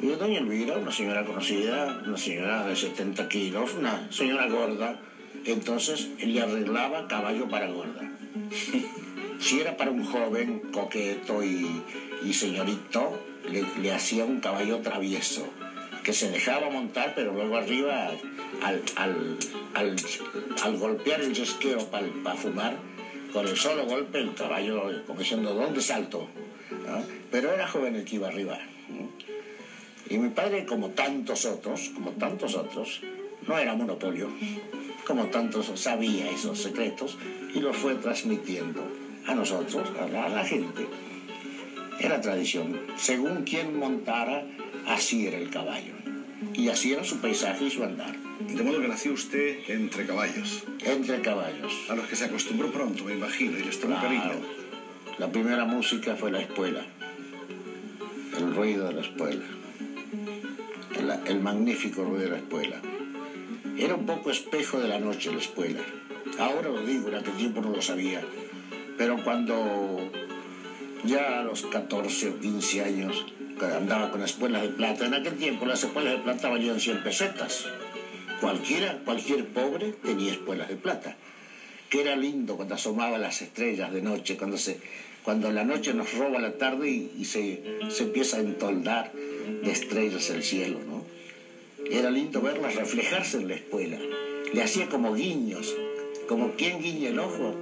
[0.00, 4.98] Y doña Elvira, una señora conocida, una señora de 70 kilos, una señora gorda,
[5.44, 8.10] entonces le arreglaba caballo para gorda.
[9.42, 13.18] Si era para un joven coqueto y, señorito,
[13.50, 15.44] le, hacía un caballo travieso.
[16.04, 18.10] que se dejaba montar, pero luego arriba,
[18.62, 19.36] al, al,
[20.62, 22.76] al, golpear el yesquero para fumar,
[23.32, 26.28] con el solo golpe el caballo, como diciendo, ¿dónde salto?
[27.32, 28.58] Pero era joven el que iba arriba.
[30.08, 33.00] Y mi padre, como tantos otros, como tantos otros,
[33.48, 34.28] no era monopolio,
[35.04, 37.18] como tantos sabía esos secretos
[37.54, 40.86] y los fue transmitiendo a nosotros, a la, a la gente.
[42.00, 42.80] Era tradición.
[42.96, 44.44] Según quien montara,
[44.86, 45.94] así era el caballo.
[46.54, 48.14] Y así era su paisaje y su andar.
[48.48, 50.64] De modo que nació usted entre caballos.
[50.84, 51.72] Entre caballos.
[51.88, 54.08] A los que se acostumbró pronto, me imagino, y les tomó Claro.
[54.08, 54.40] cariño.
[55.18, 56.84] La primera música fue la espuela.
[58.36, 59.44] El ruido de la espuela.
[60.98, 62.80] El, el magnífico ruido de la espuela.
[63.78, 65.80] Era un poco espejo de la noche la espuela.
[66.38, 68.22] Ahora lo digo, en aquel tiempo no lo sabía.
[69.02, 69.98] Pero cuando
[71.02, 73.26] ya a los 14 o 15 años
[73.60, 77.66] andaba con espuelas de plata, en aquel tiempo las espuelas de plata valían 100 pesetas.
[78.40, 81.16] Cualquiera, cualquier pobre tenía espuelas de plata.
[81.90, 84.78] Que era lindo cuando asomaban las estrellas de noche, cuando, se,
[85.24, 89.72] cuando la noche nos roba la tarde y, y se, se empieza a entoldar de
[89.72, 91.04] estrellas el cielo, ¿no?
[91.90, 93.98] Era lindo verlas reflejarse en la espuela.
[94.52, 95.74] Le hacía como guiños,
[96.28, 97.56] como quien guiña el ojo.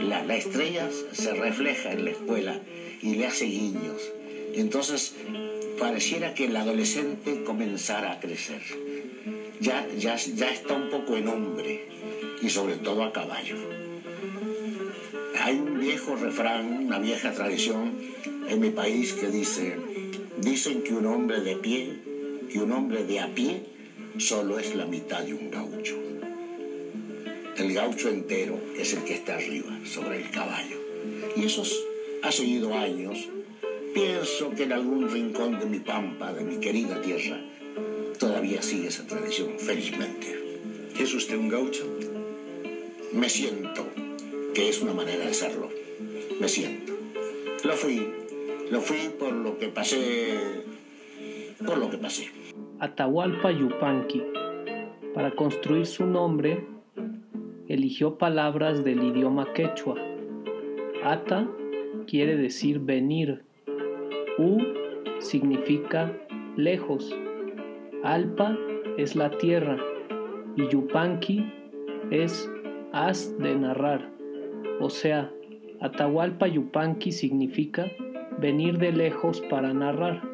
[0.00, 2.60] La, la estrella se refleja en la espuela
[3.02, 4.12] y le hace guiños.
[4.54, 5.14] Entonces
[5.78, 8.62] pareciera que el adolescente comenzara a crecer.
[9.60, 11.88] Ya, ya, ya está un poco en hombre
[12.42, 13.56] y sobre todo a caballo.
[15.40, 17.92] Hay un viejo refrán, una vieja tradición
[18.48, 19.76] en mi país que dice,
[20.38, 21.98] dicen que un hombre de pie,
[22.50, 23.62] que un hombre de a pie
[24.18, 26.11] solo es la mitad de un gaucho.
[27.62, 30.78] El gaucho entero es el que está arriba, sobre el caballo.
[31.36, 31.62] Y eso
[32.24, 33.28] ha seguido años.
[33.94, 37.40] Pienso que en algún rincón de mi pampa, de mi querida tierra,
[38.18, 40.58] todavía sigue esa tradición, felizmente.
[40.98, 41.84] ¿Es usted un gaucho?
[43.12, 43.86] Me siento
[44.54, 45.70] que es una manera de serlo.
[46.40, 46.94] Me siento.
[47.62, 48.12] Lo fui.
[48.72, 50.36] Lo fui por lo que pasé.
[51.64, 52.28] Por lo que pasé.
[52.80, 54.20] Atahualpa Yupanqui.
[55.14, 56.72] Para construir su nombre,
[57.72, 59.96] eligió palabras del idioma quechua.
[61.02, 61.48] Ata
[62.06, 63.44] quiere decir venir.
[64.36, 64.58] U
[65.20, 66.12] significa
[66.54, 67.16] lejos.
[68.04, 68.58] Alpa
[68.98, 69.78] es la tierra
[70.54, 71.50] y Yupanqui
[72.10, 72.50] es
[72.92, 74.10] haz de narrar.
[74.78, 75.32] O sea,
[75.80, 77.90] Atahualpa Yupanqui significa
[78.38, 80.31] venir de lejos para narrar.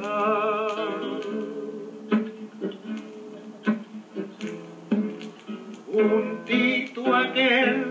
[5.92, 7.85] juntito aquel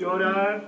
[0.00, 0.62] llorar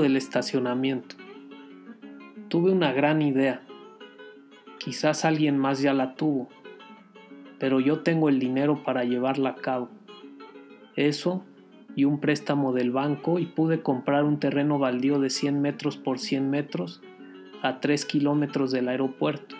[0.00, 1.16] Del estacionamiento.
[2.48, 3.62] Tuve una gran idea.
[4.78, 6.48] Quizás alguien más ya la tuvo,
[7.58, 9.90] pero yo tengo el dinero para llevarla a cabo.
[10.96, 11.44] Eso
[11.94, 16.18] y un préstamo del banco y pude comprar un terreno baldío de 100 metros por
[16.18, 17.02] 100 metros
[17.60, 19.56] a 3 kilómetros del aeropuerto.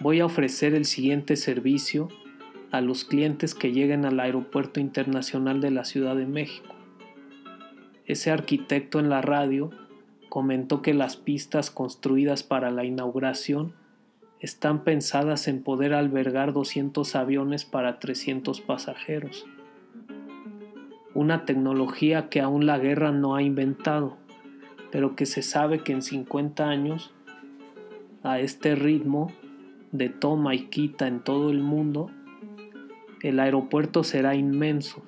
[0.00, 2.08] Voy a ofrecer el siguiente servicio
[2.70, 6.73] a los clientes que lleguen al Aeropuerto Internacional de la Ciudad de México.
[8.06, 9.70] Ese arquitecto en la radio
[10.28, 13.72] comentó que las pistas construidas para la inauguración
[14.40, 19.46] están pensadas en poder albergar 200 aviones para 300 pasajeros.
[21.14, 24.18] Una tecnología que aún la guerra no ha inventado,
[24.90, 27.14] pero que se sabe que en 50 años,
[28.22, 29.32] a este ritmo
[29.92, 32.10] de toma y quita en todo el mundo,
[33.22, 35.02] el aeropuerto será inmenso.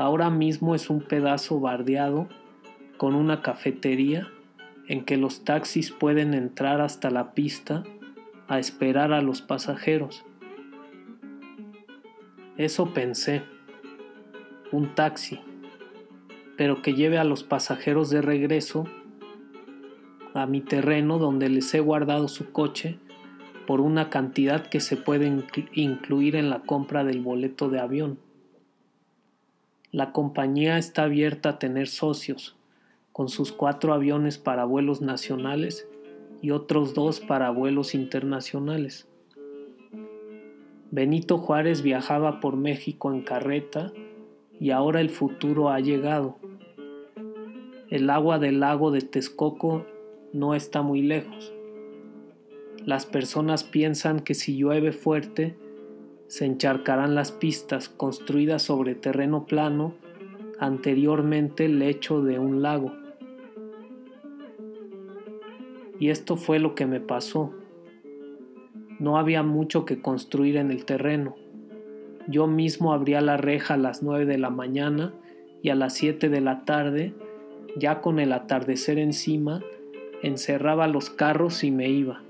[0.00, 2.26] Ahora mismo es un pedazo bardeado
[2.96, 4.32] con una cafetería
[4.88, 7.84] en que los taxis pueden entrar hasta la pista
[8.48, 10.24] a esperar a los pasajeros.
[12.56, 13.42] Eso pensé,
[14.72, 15.38] un taxi,
[16.56, 18.86] pero que lleve a los pasajeros de regreso
[20.32, 22.98] a mi terreno donde les he guardado su coche
[23.66, 25.30] por una cantidad que se puede
[25.74, 28.29] incluir en la compra del boleto de avión.
[29.92, 32.56] La compañía está abierta a tener socios,
[33.10, 35.88] con sus cuatro aviones para vuelos nacionales
[36.40, 39.08] y otros dos para vuelos internacionales.
[40.92, 43.92] Benito Juárez viajaba por México en carreta
[44.60, 46.38] y ahora el futuro ha llegado.
[47.88, 49.86] El agua del lago de Texcoco
[50.32, 51.52] no está muy lejos.
[52.84, 55.56] Las personas piensan que si llueve fuerte,
[56.30, 59.94] se encharcarán las pistas construidas sobre terreno plano,
[60.60, 62.92] anteriormente lecho de un lago.
[65.98, 67.52] Y esto fue lo que me pasó.
[69.00, 71.34] No había mucho que construir en el terreno.
[72.28, 75.12] Yo mismo abría la reja a las 9 de la mañana
[75.62, 77.12] y a las 7 de la tarde,
[77.76, 79.64] ya con el atardecer encima,
[80.22, 82.22] encerraba los carros y me iba.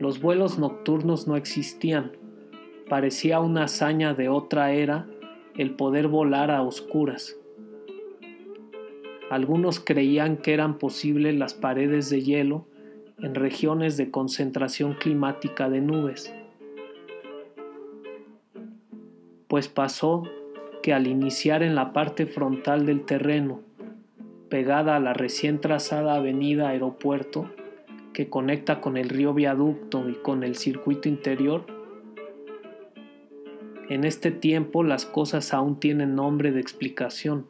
[0.00, 2.12] Los vuelos nocturnos no existían.
[2.88, 5.06] Parecía una hazaña de otra era
[5.58, 7.36] el poder volar a oscuras.
[9.28, 12.66] Algunos creían que eran posibles las paredes de hielo
[13.18, 16.32] en regiones de concentración climática de nubes.
[19.48, 20.22] Pues pasó
[20.82, 23.60] que al iniciar en la parte frontal del terreno,
[24.48, 27.50] pegada a la recién trazada avenida Aeropuerto,
[28.12, 31.64] que conecta con el río Viaducto y con el circuito interior,
[33.90, 37.48] en este tiempo las cosas aún tienen nombre de explicación.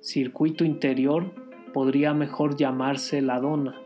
[0.00, 1.30] Circuito interior
[1.74, 3.78] podría mejor llamarse la dona.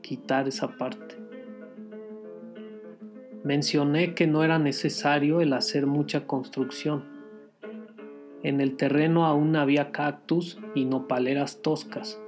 [0.00, 1.16] Quitar esa parte.
[3.44, 7.15] Mencioné que no era necesario el hacer mucha construcción.
[8.42, 12.20] En el terreno aún había cactus y nopaleras toscas.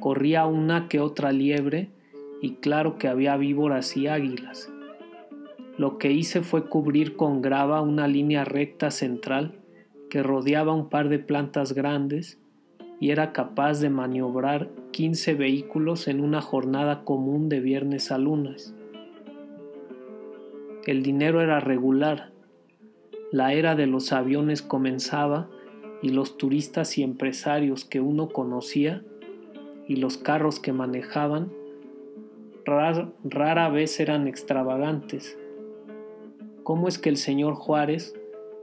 [0.00, 1.90] Corría una que otra liebre
[2.40, 4.70] y claro que había víboras y águilas.
[5.78, 9.60] Lo que hice fue cubrir con grava una línea recta central
[10.10, 12.38] que rodeaba un par de plantas grandes
[13.00, 18.74] y era capaz de maniobrar 15 vehículos en una jornada común de viernes a lunes.
[20.86, 22.31] El dinero era regular,
[23.32, 25.50] la era de los aviones comenzaba
[26.02, 29.02] y los turistas y empresarios que uno conocía
[29.88, 31.50] y los carros que manejaban
[32.64, 35.36] rara, vez eran extravagantes.
[36.62, 38.14] ¿Cómo es que el señor Juárez,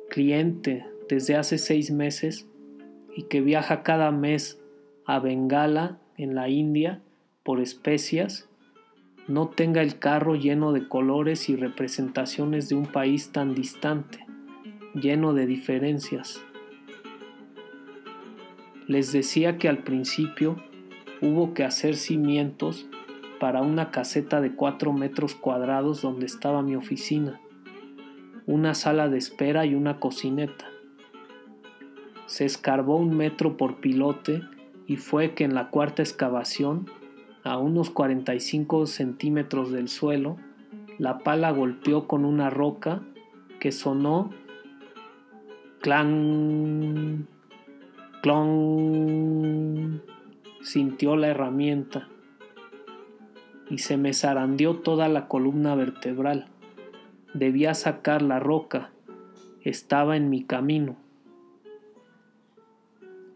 [0.09, 2.47] cliente desde hace seis meses
[3.15, 4.61] y que viaja cada mes
[5.05, 7.01] a Bengala, en la India,
[7.43, 8.47] por especias,
[9.27, 14.25] no tenga el carro lleno de colores y representaciones de un país tan distante,
[14.93, 16.41] lleno de diferencias?
[18.87, 20.57] Les decía que al principio
[21.21, 22.87] hubo que hacer cimientos
[23.39, 27.39] para una caseta de cuatro metros cuadrados donde estaba mi oficina,
[28.47, 30.65] una sala de espera y una cocineta.
[32.25, 34.41] Se escarbó un metro por pilote
[34.87, 36.87] y fue que en la cuarta excavación,
[37.43, 40.37] a unos 45 centímetros del suelo,
[40.97, 43.01] la pala golpeó con una roca
[43.59, 44.31] que sonó
[45.81, 47.27] clan,
[48.21, 50.01] clon,
[50.61, 52.09] sintió la herramienta
[53.69, 56.47] y se me zarandeó toda la columna vertebral.
[57.33, 58.91] Debía sacar la roca,
[59.63, 60.97] estaba en mi camino.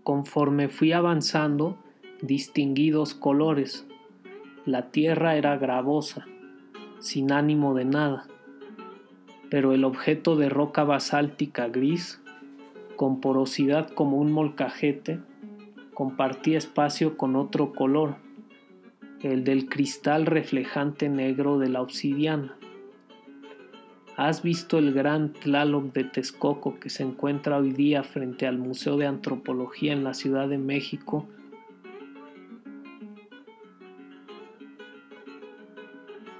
[0.04, 1.78] Conforme fui avanzando,
[2.22, 3.88] distinguí dos colores.
[4.66, 6.26] La tierra era gravosa,
[7.00, 8.28] sin ánimo de nada,
[9.50, 12.23] pero el objeto de roca basáltica gris,
[13.04, 15.20] con porosidad como un molcajete,
[15.94, 18.16] compartía espacio con otro color,
[19.22, 22.58] el del cristal reflejante negro de la obsidiana.
[24.16, 28.96] ¿Has visto el gran Tlaloc de Texcoco que se encuentra hoy día frente al Museo
[28.96, 31.28] de Antropología en la Ciudad de México?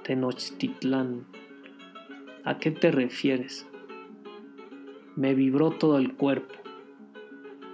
[0.04, 1.26] Tenochtitlán.
[2.42, 3.66] ¿A qué te refieres?
[5.16, 6.54] Me vibró todo el cuerpo,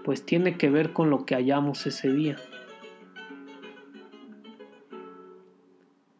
[0.04, 2.36] pues tiene que ver con lo que hallamos ese día.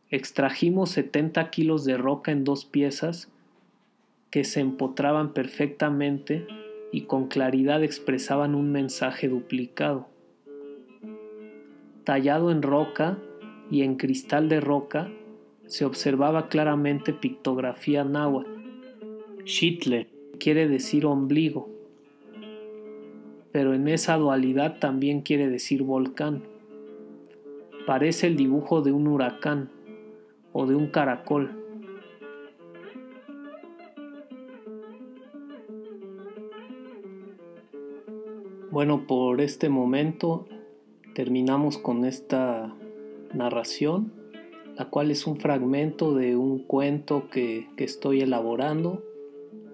[0.08, 3.30] Extrajimos 70 kilos de roca en dos piezas
[4.30, 6.46] que se empotraban perfectamente
[6.90, 10.08] y con claridad expresaban un mensaje duplicado.
[12.04, 13.18] Tallado en roca
[13.70, 15.10] y en cristal de roca
[15.66, 18.50] se observaba claramente pictografía náhuatl.
[19.44, 21.68] Shitle quiere decir ombligo,
[23.52, 26.42] pero en esa dualidad también quiere decir volcán.
[27.86, 29.70] Parece el dibujo de un huracán
[30.52, 31.50] o de un caracol.
[38.70, 40.46] Bueno, por este momento
[41.14, 42.74] terminamos con esta
[43.34, 44.12] narración,
[44.76, 49.02] la cual es un fragmento de un cuento que, estoy elaborando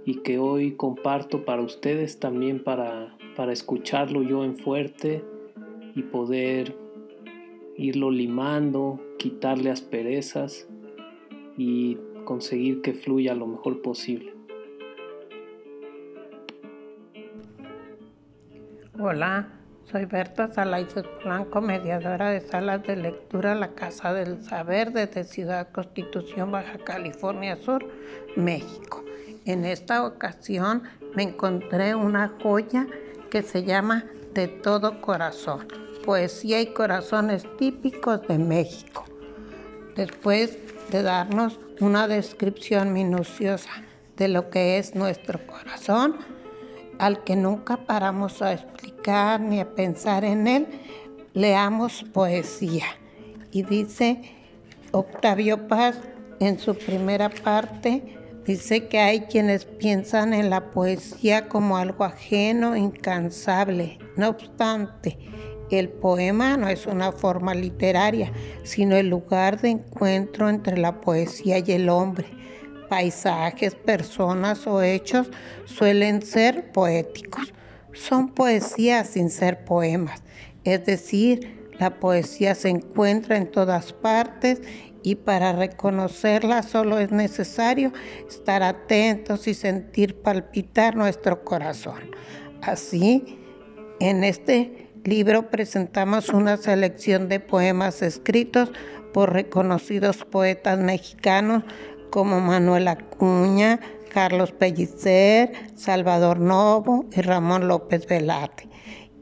[0.07, 5.24] y que hoy comparto para ustedes también para, para escucharlo yo en fuerte
[5.96, 6.76] y poder
[7.76, 10.68] irlo limando, quitarle asperezas
[11.59, 14.32] y conseguir que fluya lo mejor posible.
[18.98, 19.48] Hola,
[19.90, 25.72] soy Berta Salaices Blanco, mediadora de salas de lectura La Casa del Saber desde Ciudad
[25.72, 27.84] Constitución, Baja California Sur,
[28.36, 29.05] México.
[29.47, 30.82] En esta ocasión
[31.14, 32.88] me encontré una joya
[33.30, 35.68] que se llama De todo corazón,
[36.05, 39.05] poesía y corazones típicos de México.
[39.94, 40.59] Después
[40.90, 43.70] de darnos una descripción minuciosa
[44.16, 46.16] de lo que es nuestro corazón,
[46.99, 50.66] al que nunca paramos a explicar ni a pensar en él,
[51.34, 52.86] leamos poesía.
[53.53, 54.22] Y dice
[54.90, 56.01] Octavio Paz
[56.40, 62.76] en su primera parte, dice que hay quienes piensan en la poesía como algo ajeno,
[62.76, 63.99] incansable.
[64.16, 65.18] No obstante,
[65.70, 68.32] el poema no es una forma literaria,
[68.62, 72.26] sino el lugar de encuentro entre la poesía y el hombre.
[72.88, 75.28] Paisajes, personas o hechos
[75.64, 77.53] suelen ser poéticos.
[77.92, 80.22] Son poesías sin ser poemas.
[80.62, 84.61] Es decir, la poesía se encuentra en todas partes
[85.07, 87.92] y para reconocerla solo es necesario
[88.28, 92.11] estar atentos y sentir palpitar nuestro corazón.
[92.61, 93.38] Así,
[94.00, 98.72] en este libro presentamos una selección de poemas escritos
[99.14, 101.62] por reconocidos poetas mexicanos
[102.11, 103.78] como Manuel Acuña,
[104.12, 108.68] Carlos Pellicer, Salvador Novo y Ramón López Velarde,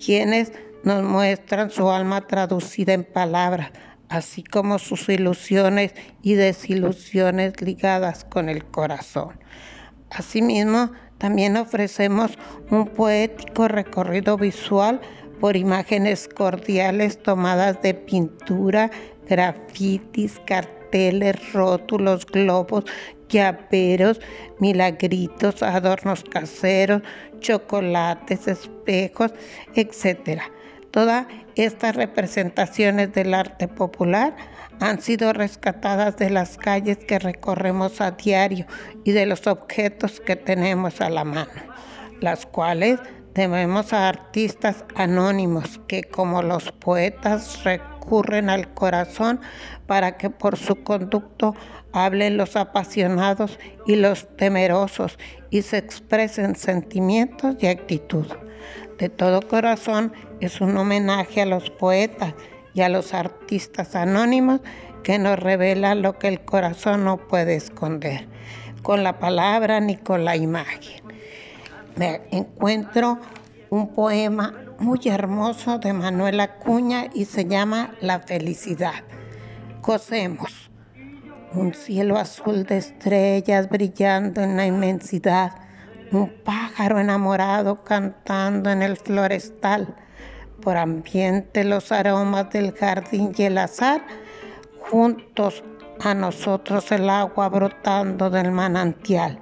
[0.03, 0.51] quienes
[0.82, 3.70] nos muestran su alma traducida en palabras,
[4.09, 9.39] así como sus ilusiones y desilusiones ligadas con el corazón.
[10.11, 12.33] Asimismo, también ofrecemos
[12.71, 15.01] un poético recorrido visual
[15.41, 18.91] por imágenes cordiales tomadas de pintura,
[19.29, 22.85] grafitis, carteles, rótulos, globos,
[23.29, 24.21] llaveros,
[24.61, 27.03] milagritos, adornos caseros,
[27.41, 29.33] chocolates, espejos,
[29.75, 30.43] etc.
[30.95, 31.27] Todas
[31.57, 34.37] estas representaciones del arte popular
[34.79, 38.67] han sido rescatadas de las calles que recorremos a diario
[39.03, 41.51] y de los objetos que tenemos a la mano,
[42.21, 43.01] las cuales
[43.35, 49.41] debemos a artistas anónimos que como los poetas recurren al corazón
[49.89, 51.57] para que por su conducto
[51.93, 55.19] hablen los apasionados y los temerosos
[55.51, 58.27] y se expresen sentimientos y actitud.
[58.99, 60.13] De todo corazón
[60.45, 62.35] es un homenaje a los poetas
[62.75, 64.61] y a los artistas anónimos
[65.03, 68.27] que nos revelan lo que el corazón no puede esconder,
[68.83, 71.03] con la palabra ni con la imagen.
[71.97, 73.19] Me encuentro
[73.71, 79.05] un poema muy hermoso de Manuel Acuña y se llama La felicidad.
[79.81, 80.71] Cosemos
[81.55, 85.53] un cielo azul de estrellas brillando en la inmensidad,
[86.11, 89.95] un pájaro enamorado cantando en el florestal,
[90.65, 94.03] por ambiente los aromas del jardín y el azar,
[94.81, 95.62] juntos
[96.01, 99.39] a nosotros el agua brotando del manantial,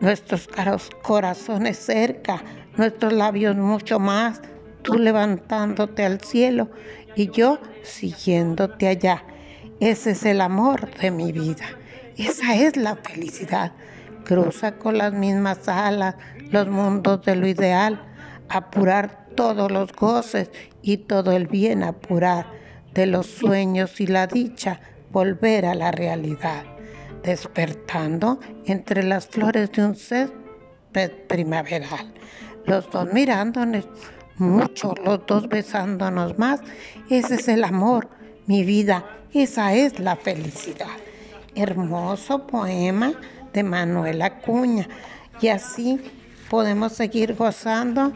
[0.00, 2.42] nuestros caros corazones cerca,
[2.76, 4.42] nuestros labios mucho más,
[4.82, 6.68] tú levantándote al cielo
[7.14, 9.24] y yo siguiéndote allá.
[9.80, 11.64] Ese es el amor de mi vida.
[12.16, 13.72] Esa es la felicidad.
[14.24, 16.16] Cruza con las mismas alas
[16.50, 18.00] los mundos de lo ideal,
[18.48, 20.50] apurar todos los goces
[20.82, 22.46] y todo el bien apurar
[22.92, 24.80] de los sueños y la dicha,
[25.10, 26.64] volver a la realidad,
[27.22, 32.12] despertando entre las flores de un césped primaveral.
[32.66, 33.88] Los dos mirándonos
[34.36, 36.60] mucho, los dos besándonos más.
[37.10, 38.08] Ese es el amor,
[38.46, 40.86] mi vida, esa es la felicidad.
[41.54, 43.12] Hermoso poema
[43.52, 44.88] de Manuel Acuña.
[45.40, 46.00] Y así
[46.48, 48.12] podemos seguir gozando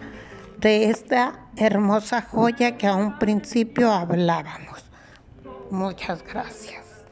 [0.60, 4.84] de esta hermosa joya que a un principio hablábamos.
[5.70, 7.06] Muchas gracias.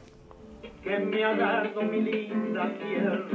[0.83, 3.27] Que me ha dado mi linda tierra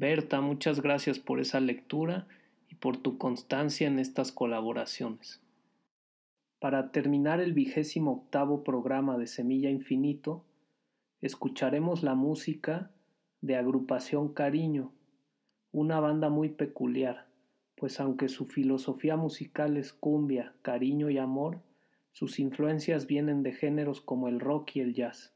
[0.00, 2.28] Berta, muchas gracias por esa lectura
[2.68, 5.40] y por tu constancia en estas colaboraciones.
[6.60, 10.44] Para terminar el vigésimo octavo programa de Semilla Infinito,
[11.20, 12.90] escucharemos la música
[13.40, 14.92] de Agrupación Cariño,
[15.72, 17.26] una banda muy peculiar,
[17.74, 21.60] pues aunque su filosofía musical es cumbia, cariño y amor,
[22.12, 25.32] sus influencias vienen de géneros como el rock y el jazz.